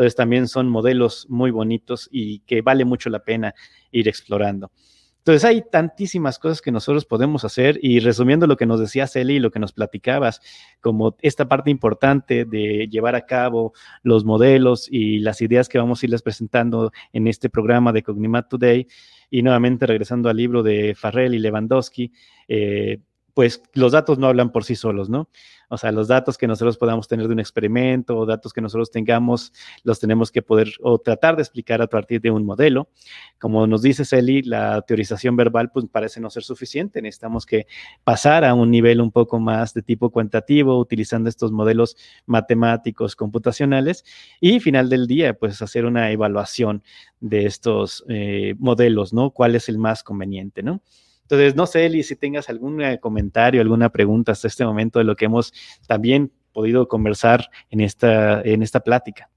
Entonces 0.00 0.16
también 0.16 0.48
son 0.48 0.70
modelos 0.70 1.26
muy 1.28 1.50
bonitos 1.50 2.08
y 2.10 2.38
que 2.46 2.62
vale 2.62 2.86
mucho 2.86 3.10
la 3.10 3.18
pena 3.18 3.54
ir 3.90 4.08
explorando. 4.08 4.72
Entonces 5.18 5.44
hay 5.44 5.62
tantísimas 5.70 6.38
cosas 6.38 6.62
que 6.62 6.72
nosotros 6.72 7.04
podemos 7.04 7.44
hacer 7.44 7.78
y 7.82 8.00
resumiendo 8.00 8.46
lo 8.46 8.56
que 8.56 8.64
nos 8.64 8.80
decía 8.80 9.06
Celi 9.06 9.34
y 9.34 9.40
lo 9.40 9.50
que 9.50 9.58
nos 9.58 9.74
platicabas, 9.74 10.40
como 10.80 11.18
esta 11.20 11.48
parte 11.48 11.70
importante 11.70 12.46
de 12.46 12.88
llevar 12.90 13.14
a 13.14 13.26
cabo 13.26 13.74
los 14.02 14.24
modelos 14.24 14.88
y 14.90 15.18
las 15.18 15.42
ideas 15.42 15.68
que 15.68 15.76
vamos 15.76 16.02
a 16.02 16.06
irles 16.06 16.22
presentando 16.22 16.92
en 17.12 17.26
este 17.26 17.50
programa 17.50 17.92
de 17.92 18.02
Cognimat 18.02 18.48
Today 18.48 18.86
y 19.28 19.42
nuevamente 19.42 19.84
regresando 19.84 20.30
al 20.30 20.38
libro 20.38 20.62
de 20.62 20.94
Farrell 20.94 21.34
y 21.34 21.40
Lewandowski, 21.40 22.10
eh, 22.48 23.00
pues 23.40 23.62
los 23.72 23.92
datos 23.92 24.18
no 24.18 24.26
hablan 24.26 24.52
por 24.52 24.64
sí 24.64 24.76
solos, 24.76 25.08
¿no? 25.08 25.30
O 25.70 25.78
sea, 25.78 25.92
los 25.92 26.08
datos 26.08 26.36
que 26.36 26.46
nosotros 26.46 26.76
podamos 26.76 27.08
tener 27.08 27.26
de 27.26 27.32
un 27.32 27.40
experimento 27.40 28.18
o 28.18 28.26
datos 28.26 28.52
que 28.52 28.60
nosotros 28.60 28.90
tengamos, 28.90 29.54
los 29.82 29.98
tenemos 29.98 30.30
que 30.30 30.42
poder 30.42 30.72
o 30.82 30.98
tratar 30.98 31.36
de 31.36 31.42
explicar 31.42 31.80
a 31.80 31.86
partir 31.86 32.20
de 32.20 32.30
un 32.30 32.44
modelo. 32.44 32.90
Como 33.38 33.66
nos 33.66 33.80
dice 33.80 34.04
Celi, 34.04 34.42
la 34.42 34.82
teorización 34.82 35.36
verbal 35.36 35.70
pues 35.72 35.86
parece 35.90 36.20
no 36.20 36.28
ser 36.28 36.42
suficiente. 36.42 37.00
Necesitamos 37.00 37.46
que 37.46 37.66
pasar 38.04 38.44
a 38.44 38.52
un 38.52 38.70
nivel 38.70 39.00
un 39.00 39.10
poco 39.10 39.40
más 39.40 39.72
de 39.72 39.80
tipo 39.80 40.10
cuantitativo, 40.10 40.78
utilizando 40.78 41.30
estos 41.30 41.50
modelos 41.50 41.96
matemáticos, 42.26 43.16
computacionales 43.16 44.04
y 44.38 44.60
final 44.60 44.90
del 44.90 45.06
día, 45.06 45.32
pues 45.32 45.62
hacer 45.62 45.86
una 45.86 46.10
evaluación 46.10 46.82
de 47.20 47.46
estos 47.46 48.04
eh, 48.06 48.54
modelos, 48.58 49.14
¿no? 49.14 49.30
¿Cuál 49.30 49.54
es 49.54 49.70
el 49.70 49.78
más 49.78 50.02
conveniente, 50.02 50.62
¿no? 50.62 50.82
Entonces, 51.30 51.54
no 51.54 51.66
sé, 51.66 51.86
Eli, 51.86 52.02
si 52.02 52.16
tengas 52.16 52.48
algún 52.48 52.82
eh, 52.82 52.98
comentario, 52.98 53.60
alguna 53.60 53.88
pregunta 53.90 54.32
hasta 54.32 54.48
este 54.48 54.64
momento 54.64 54.98
de 54.98 55.04
lo 55.04 55.14
que 55.14 55.26
hemos 55.26 55.52
también 55.86 56.32
podido 56.52 56.88
conversar 56.88 57.48
en 57.70 57.80
esta, 57.80 58.40
en 58.42 58.64
esta 58.64 58.80
plática. 58.80 59.30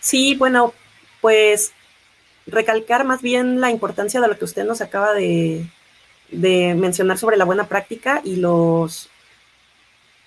Sí, 0.00 0.34
bueno, 0.34 0.74
pues 1.22 1.72
recalcar 2.46 3.04
más 3.04 3.22
bien 3.22 3.62
la 3.62 3.70
importancia 3.70 4.20
de 4.20 4.28
lo 4.28 4.36
que 4.36 4.44
usted 4.44 4.66
nos 4.66 4.82
acaba 4.82 5.14
de, 5.14 5.66
mencionar 6.30 7.16
sobre 7.16 7.38
la 7.38 7.46
buena 7.46 7.66
práctica 7.66 8.20
y 8.22 8.36
los, 8.36 9.08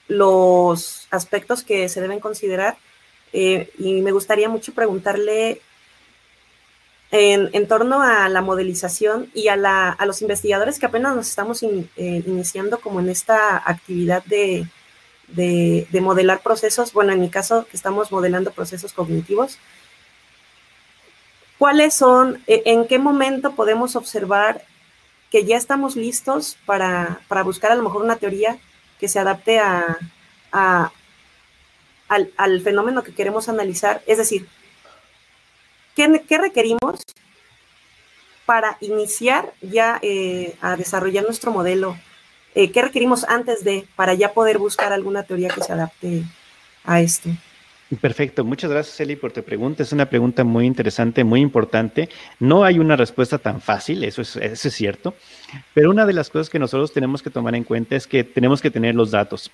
los 0.07 1.07
aspectos 1.11 1.63
que 1.63 1.87
se 1.87 2.01
deben 2.01 2.19
considerar 2.19 2.77
eh, 3.31 3.69
y 3.77 4.01
me 4.01 4.11
gustaría 4.11 4.49
mucho 4.49 4.73
preguntarle 4.73 5.61
en, 7.11 7.67
torno 7.67 8.01
a 8.01 8.29
la 8.29 8.41
modelización 8.41 9.29
y 9.33 9.49
a, 9.49 9.57
los 10.05 10.21
investigadores 10.21 10.79
que 10.79 10.85
apenas 10.85 11.15
nos 11.15 11.27
estamos 11.27 11.61
eh, 11.61 12.23
iniciando 12.25 12.79
como 12.79 13.01
en 13.01 13.09
esta 13.09 13.57
actividad 13.57 14.23
de, 14.25 14.65
de, 15.27 16.01
modelar 16.01 16.41
procesos, 16.41 16.93
bueno, 16.93 17.11
en 17.11 17.19
mi 17.19 17.29
caso 17.29 17.65
que 17.69 17.75
estamos 17.75 18.11
modelando 18.11 18.51
procesos 18.51 18.93
cognitivos, 18.93 19.57
¿cuáles 21.57 21.93
son, 21.93 22.41
e, 22.47 22.63
en 22.65 22.87
qué 22.87 22.97
momento 22.97 23.55
podemos 23.55 23.95
observar 23.95 24.63
que 25.29 25.45
ya 25.45 25.57
estamos 25.57 25.95
listos 25.97 26.57
para, 26.65 27.21
buscar 27.43 27.71
a 27.71 27.75
lo 27.75 27.83
mejor 27.83 28.03
una 28.03 28.17
teoría 28.17 28.57
que 28.99 29.07
se 29.07 29.19
adapte 29.19 29.59
a, 29.59 29.97
al, 32.07 32.61
fenómeno 32.61 33.03
que 33.03 33.13
queremos 33.13 33.49
analizar? 33.49 34.01
Es 34.07 34.17
decir, 34.17 34.47
¿qué, 35.95 36.37
requerimos 36.37 37.01
para 38.45 38.77
iniciar 38.81 39.53
ya 39.61 39.99
eh, 40.01 40.55
a 40.61 40.75
desarrollar 40.75 41.23
nuestro 41.23 41.51
modelo? 41.51 41.97
Eh, 42.53 42.71
¿Qué 42.71 42.81
requerimos 42.81 43.23
antes 43.25 43.63
de, 43.63 43.85
para 43.95 44.13
ya 44.13 44.33
poder 44.33 44.57
buscar 44.57 44.91
alguna 44.91 45.23
teoría 45.23 45.49
que 45.49 45.61
se 45.61 45.71
adapte 45.71 46.23
a 46.83 47.01
esto? 47.01 47.29
Perfecto, 47.99 48.45
muchas 48.45 48.71
gracias 48.71 48.97
Eli 49.01 49.17
por 49.17 49.33
tu 49.33 49.43
pregunta. 49.43 49.83
Es 49.83 49.91
una 49.91 50.09
pregunta 50.09 50.45
muy 50.45 50.65
interesante, 50.65 51.25
muy 51.25 51.41
importante. 51.41 52.07
No 52.39 52.63
hay 52.63 52.79
una 52.79 52.95
respuesta 52.95 53.37
tan 53.37 53.59
fácil, 53.61 54.03
eso 54.05 54.21
es, 54.21 54.37
eso 54.37 54.67
es 54.69 54.73
cierto, 54.73 55.13
pero 55.73 55.89
una 55.89 56.05
de 56.05 56.13
las 56.13 56.29
cosas 56.29 56.49
que 56.49 56.59
nosotros 56.59 56.93
tenemos 56.93 57.21
que 57.21 57.29
tomar 57.29 57.53
en 57.53 57.65
cuenta 57.65 57.97
es 57.97 58.07
que 58.07 58.23
tenemos 58.23 58.61
que 58.61 58.71
tener 58.71 58.95
los 58.95 59.11
datos. 59.11 59.51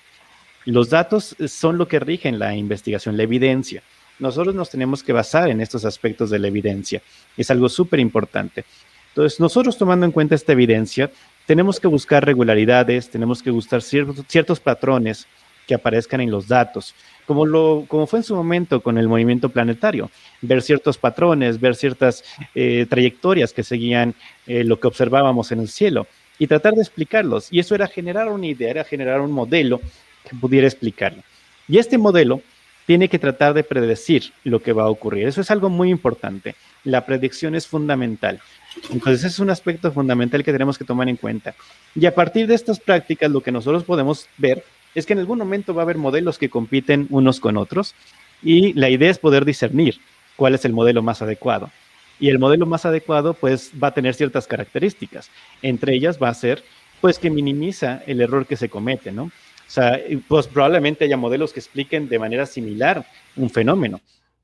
Los 0.64 0.90
datos 0.90 1.34
son 1.48 1.78
lo 1.78 1.88
que 1.88 1.98
rigen 1.98 2.38
la 2.38 2.54
investigación, 2.54 3.16
la 3.16 3.24
evidencia. 3.24 3.82
Nosotros 4.18 4.54
nos 4.54 4.70
tenemos 4.70 5.02
que 5.02 5.12
basar 5.12 5.48
en 5.50 5.60
estos 5.60 5.84
aspectos 5.84 6.30
de 6.30 6.38
la 6.38 6.48
evidencia. 6.48 7.02
Es 7.36 7.50
algo 7.50 7.68
súper 7.68 8.00
importante. 8.00 8.64
Entonces, 9.08 9.40
nosotros 9.40 9.76
tomando 9.76 10.06
en 10.06 10.12
cuenta 10.12 10.34
esta 10.34 10.52
evidencia, 10.52 11.10
tenemos 11.46 11.80
que 11.80 11.88
buscar 11.88 12.24
regularidades, 12.24 13.10
tenemos 13.10 13.42
que 13.42 13.50
buscar 13.50 13.82
ciertos, 13.82 14.60
patrones 14.60 15.26
que 15.66 15.74
aparezcan 15.74 16.20
en 16.20 16.30
los 16.30 16.46
datos, 16.46 16.94
como, 17.26 17.44
lo, 17.44 17.84
como 17.88 18.06
fue 18.06 18.20
en 18.20 18.22
su 18.22 18.34
momento 18.34 18.80
con 18.80 18.96
el 18.96 19.08
movimiento 19.08 19.48
planetario, 19.48 20.10
ver 20.40 20.62
ciertos 20.62 20.98
patrones, 20.98 21.60
ver 21.60 21.74
ciertas 21.74 22.24
eh, 22.54 22.86
trayectorias 22.88 23.52
que 23.52 23.62
seguían 23.62 24.14
eh, 24.46 24.64
lo 24.64 24.78
que 24.80 24.86
observábamos 24.86 25.52
en 25.52 25.60
el 25.60 25.68
cielo 25.68 26.06
y 26.38 26.46
tratar 26.46 26.74
de 26.74 26.82
explicarlos. 26.82 27.48
Y 27.50 27.58
eso 27.58 27.74
era 27.74 27.86
generar 27.86 28.28
una 28.28 28.46
idea, 28.46 28.70
era 28.70 28.84
generar 28.84 29.20
un 29.20 29.32
modelo 29.32 29.80
que 30.28 30.36
pudiera 30.36 30.66
explicarlo. 30.66 31.22
Y 31.66 31.78
este 31.78 31.98
modelo 31.98 32.40
tiene 32.88 33.10
que 33.10 33.18
tratar 33.18 33.52
de 33.52 33.64
predecir 33.64 34.32
lo 34.44 34.60
que 34.60 34.72
va 34.72 34.84
a 34.84 34.88
ocurrir. 34.88 35.28
Eso 35.28 35.42
es 35.42 35.50
algo 35.50 35.68
muy 35.68 35.90
importante. 35.90 36.54
La 36.84 37.04
predicción 37.04 37.54
es 37.54 37.66
fundamental. 37.66 38.40
Entonces, 38.88 39.24
es 39.24 39.38
un 39.40 39.50
aspecto 39.50 39.92
fundamental 39.92 40.42
que 40.42 40.52
tenemos 40.52 40.78
que 40.78 40.86
tomar 40.86 41.06
en 41.06 41.16
cuenta. 41.16 41.54
Y 41.94 42.06
a 42.06 42.14
partir 42.14 42.46
de 42.46 42.54
estas 42.54 42.80
prácticas, 42.80 43.30
lo 43.30 43.42
que 43.42 43.52
nosotros 43.52 43.84
podemos 43.84 44.26
ver 44.38 44.64
es 44.94 45.04
que 45.04 45.12
en 45.12 45.18
algún 45.18 45.36
momento 45.36 45.74
va 45.74 45.82
a 45.82 45.84
haber 45.84 45.98
modelos 45.98 46.38
que 46.38 46.48
compiten 46.48 47.06
unos 47.10 47.40
con 47.40 47.58
otros 47.58 47.94
y 48.42 48.72
la 48.72 48.88
idea 48.88 49.10
es 49.10 49.18
poder 49.18 49.44
discernir 49.44 50.00
cuál 50.36 50.54
es 50.54 50.64
el 50.64 50.72
modelo 50.72 51.02
más 51.02 51.20
adecuado. 51.20 51.70
Y 52.18 52.30
el 52.30 52.38
modelo 52.38 52.64
más 52.64 52.86
adecuado, 52.86 53.34
pues, 53.34 53.70
va 53.74 53.88
a 53.88 53.94
tener 53.94 54.14
ciertas 54.14 54.46
características. 54.46 55.28
Entre 55.60 55.94
ellas 55.94 56.18
va 56.18 56.30
a 56.30 56.34
ser, 56.34 56.64
pues, 57.02 57.18
que 57.18 57.28
minimiza 57.28 58.02
el 58.06 58.22
error 58.22 58.46
que 58.46 58.56
se 58.56 58.70
comete, 58.70 59.12
¿no? 59.12 59.30
Sea, 59.68 60.00
pues 60.26 60.48
probablemente 60.48 61.04
haya 61.04 61.16
modelos 61.16 61.52
que 61.52 61.60
expliquen 61.60 62.08
de 62.08 62.18
manera 62.18 62.46
similar 62.46 63.06
un 63.36 63.50
fenómeno, 63.50 64.00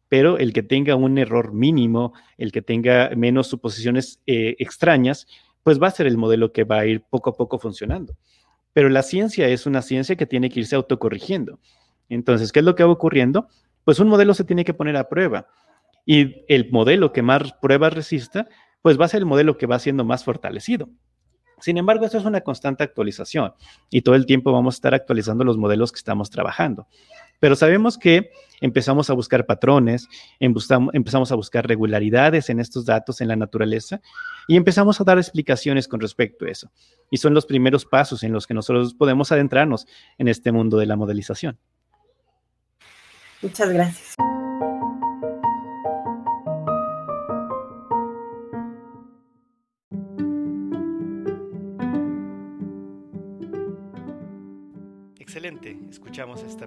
pero 0.08 0.38
el 0.38 0.52
que 0.52 0.62
tenga 0.62 0.94
un 0.94 1.18
error 1.18 1.52
mínimo, 1.52 2.12
el 2.38 2.52
que 2.52 2.62
tenga 2.62 3.10
menos 3.16 3.48
suposiciones 3.48 4.20
eh, 4.26 4.54
extrañas, 4.58 5.26
pues 5.62 5.82
va 5.82 5.88
a 5.88 5.92
ser 5.92 6.06
el 6.06 6.18
modelo 6.18 6.52
que 6.52 6.64
va 6.64 6.80
a 6.80 6.86
ir 6.86 7.02
poco 7.02 7.30
a 7.30 7.36
poco 7.36 7.58
funcionando. 7.58 8.14
Pero 8.74 8.90
la 8.90 9.02
ciencia 9.02 9.48
es 9.48 9.66
una 9.66 9.82
ciencia 9.82 10.14
que 10.14 10.26
tiene 10.26 10.50
que 10.50 10.60
irse 10.60 10.76
autocorrigiendo. 10.76 11.58
Entonces, 12.08 12.52
¿qué 12.52 12.58
es 12.58 12.64
lo 12.64 12.74
que 12.74 12.84
va 12.84 12.92
ocurriendo? 12.92 13.48
Pues 13.84 13.98
un 13.98 14.08
modelo 14.08 14.34
se 14.34 14.44
tiene 14.44 14.64
que 14.64 14.74
poner 14.74 14.96
a 14.96 15.08
prueba. 15.08 15.48
Y 16.04 16.44
el 16.48 16.70
modelo 16.70 17.12
que 17.12 17.22
más 17.22 17.54
pruebas 17.54 17.94
resista, 17.94 18.46
pues 18.82 19.00
va 19.00 19.06
a 19.06 19.08
ser 19.08 19.20
el 19.20 19.26
modelo 19.26 19.56
que 19.56 19.66
va 19.66 19.78
siendo 19.78 20.04
más 20.04 20.22
fortalecido. 20.22 20.90
Sin 21.60 21.78
embargo, 21.78 22.04
esto 22.04 22.18
es 22.18 22.24
una 22.24 22.40
constante 22.40 22.84
actualización 22.84 23.52
y 23.90 24.02
todo 24.02 24.14
el 24.14 24.26
tiempo 24.26 24.52
vamos 24.52 24.74
a 24.74 24.76
estar 24.76 24.94
actualizando 24.94 25.44
los 25.44 25.56
modelos 25.56 25.92
que 25.92 25.98
estamos 25.98 26.30
trabajando. 26.30 26.86
Pero 27.40 27.56
sabemos 27.56 27.98
que 27.98 28.30
empezamos 28.60 29.10
a 29.10 29.12
buscar 29.12 29.44
patrones, 29.44 30.08
empezamos 30.40 31.32
a 31.32 31.34
buscar 31.34 31.66
regularidades 31.66 32.48
en 32.48 32.60
estos 32.60 32.86
datos 32.86 33.20
en 33.20 33.28
la 33.28 33.36
naturaleza 33.36 34.00
y 34.48 34.56
empezamos 34.56 35.00
a 35.00 35.04
dar 35.04 35.18
explicaciones 35.18 35.88
con 35.88 36.00
respecto 36.00 36.46
a 36.46 36.50
eso. 36.50 36.70
Y 37.10 37.18
son 37.18 37.34
los 37.34 37.46
primeros 37.46 37.84
pasos 37.84 38.22
en 38.22 38.32
los 38.32 38.46
que 38.46 38.54
nosotros 38.54 38.94
podemos 38.94 39.30
adentrarnos 39.32 39.86
en 40.18 40.28
este 40.28 40.52
mundo 40.52 40.78
de 40.78 40.86
la 40.86 40.96
modelización. 40.96 41.58
Muchas 43.42 43.68
gracias. 43.68 44.14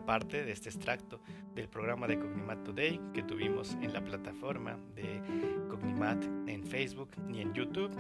Parte 0.06 0.44
de 0.44 0.52
este 0.52 0.70
extracto 0.70 1.20
del 1.56 1.68
programa 1.68 2.08
de 2.08 2.20
Cognimat 2.20 2.64
Today 2.64 3.00
que 3.14 3.24
tuvimos 3.24 3.74
en 3.82 3.94
la 3.94 4.04
plataforma 4.04 4.78
de 4.96 5.22
Cognimat 5.70 6.24
en 6.48 6.66
Facebook 6.66 7.10
y 7.30 7.42
en 7.42 7.54
YouTube. 7.54 7.92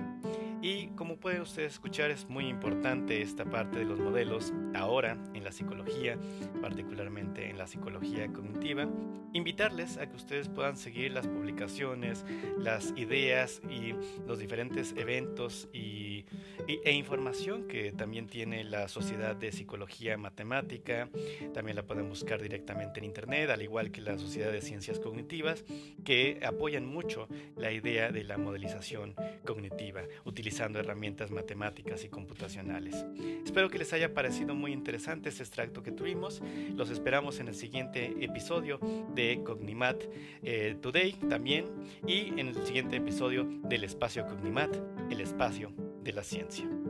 Y 0.61 0.87
como 0.89 1.17
pueden 1.17 1.41
ustedes 1.41 1.73
escuchar, 1.73 2.11
es 2.11 2.27
muy 2.27 2.47
importante 2.47 3.21
esta 3.21 3.45
parte 3.45 3.79
de 3.79 3.85
los 3.85 3.99
modelos 3.99 4.53
ahora 4.73 5.17
en 5.33 5.43
la 5.43 5.51
psicología, 5.51 6.17
particularmente 6.61 7.49
en 7.49 7.57
la 7.57 7.67
psicología 7.67 8.27
cognitiva. 8.33 8.87
Invitarles 9.33 9.97
a 9.97 10.09
que 10.09 10.15
ustedes 10.15 10.49
puedan 10.49 10.77
seguir 10.77 11.11
las 11.11 11.27
publicaciones, 11.27 12.25
las 12.57 12.93
ideas 12.95 13.61
y 13.69 13.93
los 14.27 14.39
diferentes 14.39 14.93
eventos 14.97 15.69
y, 15.73 16.25
e 16.67 16.91
información 16.91 17.67
que 17.67 17.91
también 17.91 18.27
tiene 18.27 18.63
la 18.63 18.87
Sociedad 18.89 19.35
de 19.35 19.51
Psicología 19.51 20.17
Matemática. 20.17 21.09
También 21.53 21.75
la 21.75 21.83
pueden 21.83 22.09
buscar 22.09 22.41
directamente 22.41 22.99
en 22.99 23.05
Internet, 23.05 23.49
al 23.49 23.61
igual 23.61 23.91
que 23.91 24.01
la 24.01 24.17
Sociedad 24.17 24.51
de 24.51 24.61
Ciencias 24.61 24.99
Cognitivas, 24.99 25.63
que 26.03 26.39
apoyan 26.45 26.85
mucho 26.85 27.27
la 27.55 27.71
idea 27.71 28.11
de 28.11 28.23
la 28.23 28.37
modelización 28.37 29.15
cognitiva, 29.45 30.01
utilizando 30.25 30.79
herramientas 30.79 31.31
matemáticas 31.31 32.03
y 32.03 32.09
computacionales. 32.09 33.05
Espero 33.45 33.69
que 33.69 33.77
les 33.77 33.93
haya 33.93 34.13
parecido 34.13 34.53
muy 34.53 34.73
interesante 34.73 35.29
este 35.29 35.43
extracto 35.43 35.83
que 35.83 35.91
tuvimos. 35.91 36.41
Los 36.75 36.89
esperamos 36.89 37.39
en 37.39 37.47
el 37.47 37.55
siguiente 37.55 38.13
episodio 38.19 38.79
de 39.15 39.41
Cognimat 39.45 40.03
eh, 40.43 40.75
Today 40.81 41.13
también 41.29 41.65
y 42.05 42.39
en 42.39 42.49
el 42.49 42.65
siguiente 42.65 42.97
episodio 42.97 43.47
del 43.63 43.83
espacio 43.83 44.25
Cognimat, 44.25 44.75
el 45.09 45.21
espacio 45.21 45.86
de 46.07 46.13
la 46.13 46.23
ciencia. 46.23 46.86